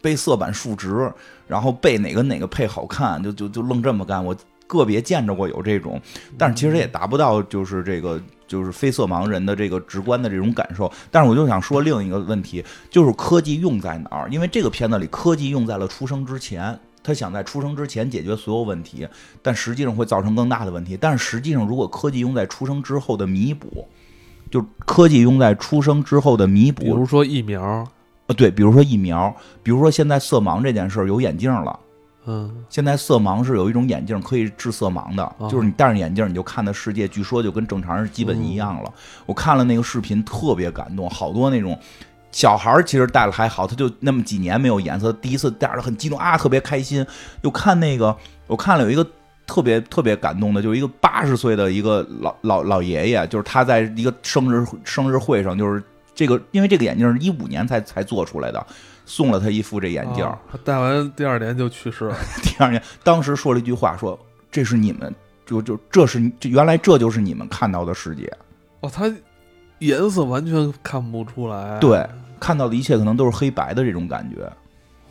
[0.00, 1.12] 背色板数值，
[1.46, 4.34] 然后背哪个哪个配好看，就就就愣这么干，我。
[4.68, 6.00] 个别见着过有这种，
[6.38, 10.90] 但是其实也达不到就是这个就是非色盲人的这个直观的这种感受。
[11.10, 14.30] 但是我就想说另一个问题，就是科技用在哪儿？
[14.30, 19.06] 因为这个片子里科技用在了出生之前，他想在出生之前解决所有问题，
[19.42, 20.96] 但实际上会造成更大的问题。
[21.00, 23.86] 但是实际上，如果科技用在出生之后的弥补，
[24.50, 27.86] 就科技用在出生之后的弥补，比如说疫苗，
[28.26, 31.78] 呃，对，比如说疫苗，比如说现在色盲这件事儿有眼镜了。
[32.24, 38.92] 嗯，现在色盲是有一种眼镜可以治色盲的，就是你戴上眼镜，你就看的世界，据说就跟正常人基本一样了。
[39.26, 41.76] 我看了那个视频，特别感动，好多那种
[42.32, 47.06] 小孩其实戴了还好，他就那么几年没有颜色，第一次戴着很激动啊，特别开心。
[47.42, 49.06] 又看那个，我看了有一个
[49.46, 55.82] 特别特别感动的，就是一个八十岁的一个老老老爷爷，就是他在一个生日生日会上，就是
[56.14, 58.66] 这个因为这个眼镜是一五年才才做出来的。
[59.04, 62.16] 送了他一副这眼镜，他戴完第二年就去世了。
[62.40, 64.18] 第二年，当时说了一句话，说
[64.48, 65.12] ：“这是你们，
[65.44, 68.32] 就就这是原来这就是你们看到的世界。”
[68.80, 69.12] 哦，他
[69.86, 71.78] 颜色完全看不出来。
[71.78, 72.08] 对，
[72.40, 74.50] 看到的一切可能都是黑白的这种感觉。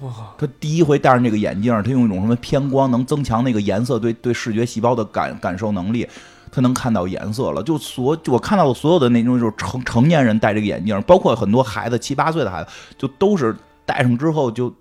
[0.05, 0.11] 哇！
[0.37, 6.07] 他第一回戴上这个眼镜，他用一种什么偏光，能增强那个颜色对对视觉细胞的感感受能力，
[6.51, 7.61] 他能看到颜色了。
[7.61, 13.55] 就所我看到的所有的那种就是成成年人戴这个眼镜，包括很多孩子七八岁的孩子，就都是。
[13.83, 14.73] 戴上之后就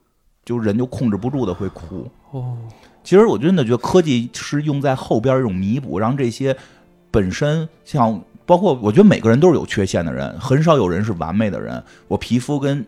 [0.45, 2.57] 就人就控制不住的会哭哦。
[3.03, 6.57] 其实我真的觉得科技是用在后边一种弥补，让这些
[7.11, 11.81] 本身像包括我觉得每个人都是有缺陷的人，很少有人是完美的人。
[12.09, 12.85] 我皮肤跟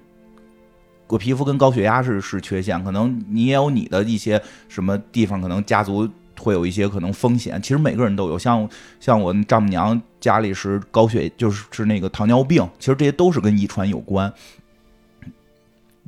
[1.07, 7.63] 我皮肤跟高血压是是缺陷，可能你也有你的一些什么地方，可能家族会有一些可能风险。
[7.63, 8.69] 其实每个人都有，像
[8.99, 14.35] 像我丈母娘家里是高血就是是那个糖尿病，其实这些都是跟遗传有关。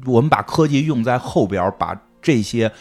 [0.05, 2.73] 我们把科技用在后边，把这些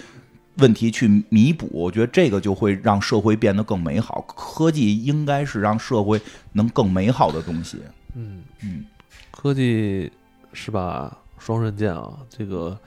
[0.57, 4.21] 问题去弥补，我觉得这个就会让社会变得更美好。
[4.27, 6.21] 科技应该是让社会
[6.51, 7.79] 能更美好的东西。
[8.15, 8.85] 嗯嗯，
[9.31, 10.11] 科技
[10.53, 12.77] 是把双刃剑啊，这个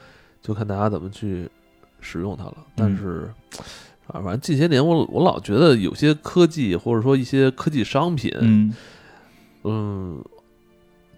[0.41, 1.49] 就看大家怎么去
[2.01, 2.57] 使用它了。
[2.75, 3.29] 但是
[4.07, 8.75] 啊，反正近些年我我老觉得有些科技或者说一些科技商品，嗯
[9.65, 10.25] 嗯。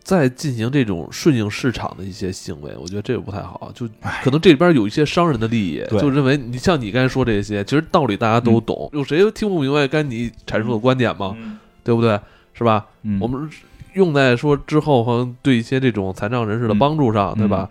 [0.08, 3.70] 在进行这种顺应市场的一些行为，我觉得这个不太好。
[3.74, 3.86] 就
[4.24, 11.36] 可能这里边有一些商人的利益，就认为你像你刚才说这些，其实道理大家都懂，有谁听不明白该你阐述的观点吗？
[11.84, 12.18] 对不对？
[12.54, 12.86] 是吧？
[13.20, 13.50] 我们
[13.92, 17.68] 用在说之后，好像对一些这种残障人士的帮助上，对吧？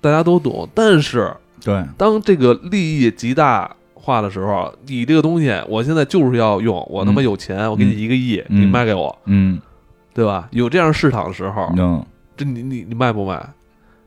[0.00, 0.68] 大家都懂。
[0.74, 1.32] 但是，
[1.64, 9.60] 对，当这个利益极大化的时候，你这个东西，我现在就是要用，我他妈有钱，我给你一个亿，你卖给我，嗯。
[10.12, 10.48] 对吧？
[10.50, 12.04] 有这样市场的时候，嗯，
[12.36, 13.40] 这你你你卖不卖？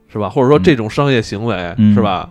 [0.10, 0.30] 是吧？
[0.30, 2.30] 或者说这种商业行为是吧？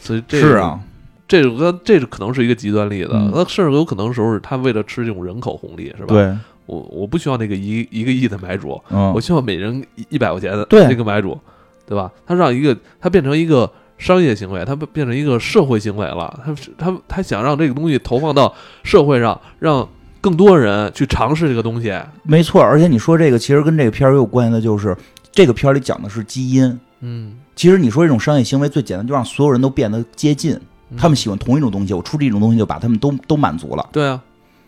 [0.00, 0.78] 所以这是啊，
[1.26, 3.10] 这个这是可能是一个极端例子。
[3.32, 6.08] 那甚至有可能时候是他为了吃这种人口红利，是吧？
[6.08, 6.36] 对，
[6.66, 11.40] 我我不需要那个一一个亿的买主，嗯，我希望每人一百块钱的那个买主，
[11.86, 12.12] 对吧？
[12.26, 16.38] 他让一个他变成一个商业行为，他变成一个社会行为了。
[16.44, 19.88] 他他他想让这个东西投放到社会上，让。
[20.24, 21.92] 更多人去尝试这个东西，
[22.22, 22.62] 没错。
[22.62, 24.96] 而且你说这个，其实跟这个片儿有关系的，就是
[25.30, 26.80] 这个片儿里讲的是基因。
[27.00, 30.58] 嗯，其实你说这种商业行为最简单，就让所有人都变得接近，
[30.96, 33.86] 他们喜欢同一种东西，我出这种东西就把他们都都满足了。
[33.92, 34.18] 对啊，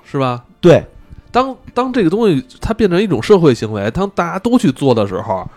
[0.05, 0.45] 是吧？
[0.61, 0.85] 对。
[1.33, 5.49] 当当这个东西它变成一种社会行为，当大家都去做的时候，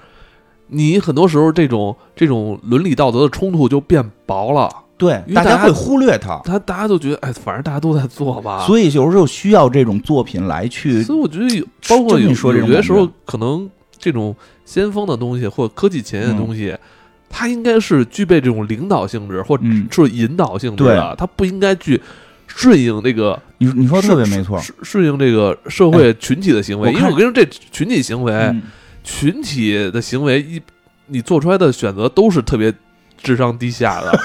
[0.68, 4.70] 你很多时候这种这种伦理道德的冲突就变薄了。
[5.00, 8.66] 对，大家会忽略它，他大家都觉得，哎，反正大家都在做吧。
[8.68, 11.02] 所以有时候需要这种作品来去。
[11.02, 14.36] 所以我觉得有，包括你说有些时候，可能这种
[14.66, 16.76] 先锋的东西或科技前沿的东西，
[17.30, 22.02] 它应该是具备这种领导性质或者是引导性质的，它不应该去
[22.46, 23.42] 顺应这个。
[23.60, 26.92] 你你说特别没错，顺应这个社会群体的行为。
[26.92, 28.54] 因为我跟你说，这群体行为，
[29.06, 30.62] 群体的行为一
[31.08, 32.74] 你做出来的选择都是特别。
[33.22, 34.20] 智商低下的，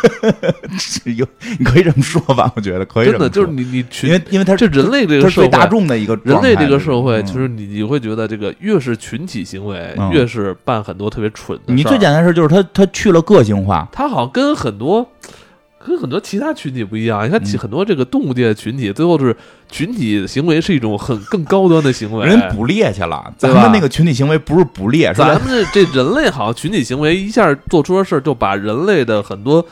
[1.17, 1.27] 有
[1.59, 2.53] 你可以这么说吧？
[2.57, 3.11] 我觉得可以。
[3.11, 11.75] 真的就是你你群，因为因为他这人类这个社会大众的一个人类这个社会，就是你你会觉得这个越是群体行为，越是办很多特别蠢的。
[11.75, 15.09] 你最简单的事就是他他去了个性化，他好像跟很多。
[15.87, 19.37] 跟很多其他群体不一样，你看很多这个动物界的群体，最后是
[19.71, 22.27] 群体行为是一种很更高端的行为。
[22.27, 29.65] 人捕猎去了，咱们那个群体行为不是捕猎，咱们这这人类好像群体行为一下做出了事儿，就把人类的很多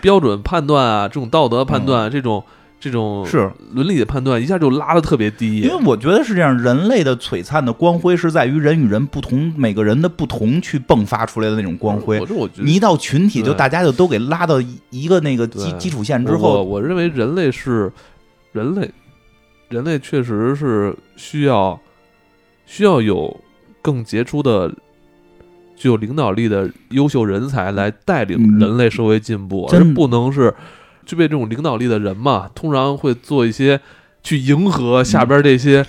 [0.00, 2.44] 标准判断啊，这种道德判断这种。
[2.84, 12.20] 这种是伦理的判断一下就拉的特别低，因为我觉得是这样，人类的璀璨的光辉是在于人与人不同，每个人的不同去迸发出来的那种光辉。
[12.28, 16.62] 我你一到群体，就大家就都给拉到一个那个基基础线之后。
[16.62, 17.90] 我认为人类是
[18.52, 18.90] 人类，
[19.70, 21.80] 人类确实是需要
[22.66, 23.34] 需要有
[23.80, 24.70] 更杰出的、
[25.74, 30.52] 具有领导力的优秀人才来带领人类社会进步，而不能是。
[31.04, 33.80] 具备这种领导力的人嘛，通常会做一些
[34.22, 35.84] 去迎合下边这些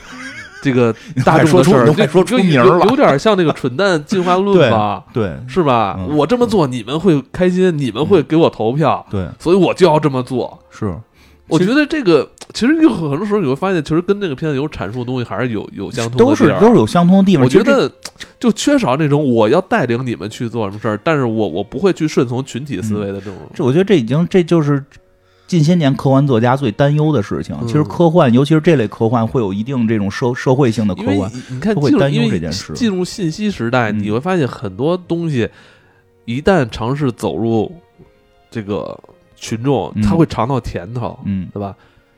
[0.62, 0.94] 这个
[1.24, 1.86] 大众的事儿，
[2.24, 5.04] 就有有点像那个蠢蛋进化论吧？
[5.14, 6.00] 对，是吧？
[6.10, 10.58] 我这么做你们会开心，你们会给我投票，对，所以我就要这么做。
[10.72, 10.92] 是，
[11.48, 17.44] 我觉得这个其实有很多时候你会发现，其实跟那个片子有阐述的东西还是有有相通的，都是都是有相通的地方。
[17.44, 17.92] 我觉得
[18.40, 23.36] 就缺少那种我要带领你们去做什么事儿，但是我我不会去顺从群体思维的这种。
[23.54, 24.84] 这我觉得这已经这就是。
[25.47, 31.31] 近些年科幻作家最担忧的事情，其实科幻，尤其是这类科幻，会有一定这种社社会性的科幻。
[31.49, 32.73] 你看，会担忧这件事。
[32.73, 35.49] 进入信息时代，你会发现很多东西，
[36.26, 37.72] 一旦尝试走入
[38.49, 38.99] 这个
[39.35, 41.76] 群众，他会尝到甜头，嗯，对吧？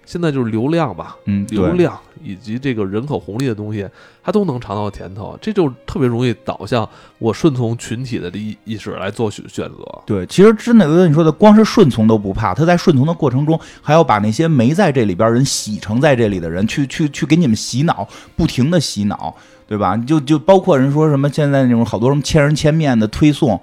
[0.08, 3.86] 现在就是流量吧，嗯，流量以及这个人口红利的东西，
[4.24, 6.88] 它都能尝到甜头，这就特别容易导向
[7.20, 10.02] 我顺从群体的意意识来做选选择。
[10.06, 18.08] 对，其实真的跟你说的，光是顺从都不怕，他在顺从的过程中，还要把那些没在这里边人洗成在这里的人，去去去给你们洗脑，
[18.38, 19.36] 不停的洗脑，
[19.68, 19.98] 对吧？
[19.98, 23.62] 就就包括人说什么现在那种好多什么千人千面的推送。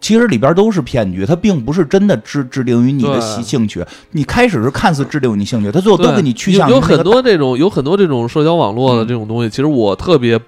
[0.00, 3.84] 其实里边都是骗局，它并不是真的制制定于你的兴兴趣。
[4.12, 6.70] 你开始是看似制定于你兴趣，它最后都给你趋向。
[6.70, 9.50] 有很多这种，有很多这种社交网络的这种东西。
[9.50, 10.40] 其实我特别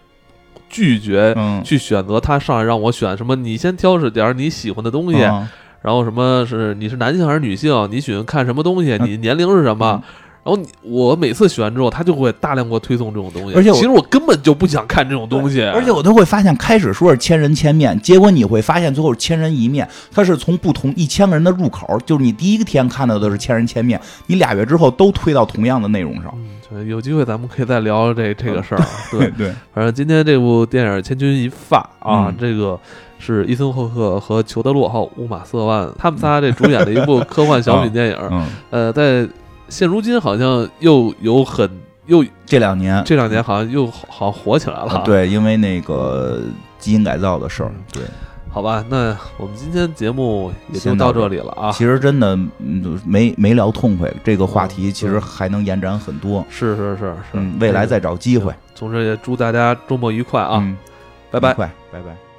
[0.69, 3.35] 拒绝去选择它上来让我选什么。
[3.35, 7.89] 你先挑着点你喜欢的东西，然后什么是你是男性还是女性？
[7.91, 8.97] 你喜欢看什么东西？
[9.03, 10.03] 你年龄是什么？
[10.43, 15.63] 然后你我每次选完之后，他就会大量给我推送这种东西，而且其实我根本就不想看这种东西。
[15.63, 19.87] 而且我都会发现，开始说是千人千面，结果你会发现最后是千人一面。
[20.11, 26.35] 它是从不同一千个人的入口，就是你第一个天看到的是千人千面，你俩月之后都推到同样的内容上。
[26.71, 28.83] 对，有机会咱们可以再聊这这个事儿。
[29.11, 32.79] 对 对，反正今天这部电影《千钧一发》啊，这个
[33.19, 38.17] 是伊森霍克和裘德洛还有乌玛瑟万他们仨这主演的一部科幻小品电影。
[38.71, 39.29] 呃，在
[39.71, 41.71] 现如今好像又有很
[42.07, 46.43] 又这两年这两年好像又好像火起来了，对，因为那个
[46.79, 48.03] 基因改造的事儿，对，
[48.51, 51.71] 好吧，那我们今天节目也就到这里了啊。
[51.71, 52.37] 其实真的
[53.07, 56.45] 没没聊痛快，这个话题其实还能延展很多。
[56.51, 58.53] 是是是是，未来再找机会。
[58.75, 60.61] 同时也祝大家周末愉快啊，
[61.31, 62.30] 拜拜，拜拜。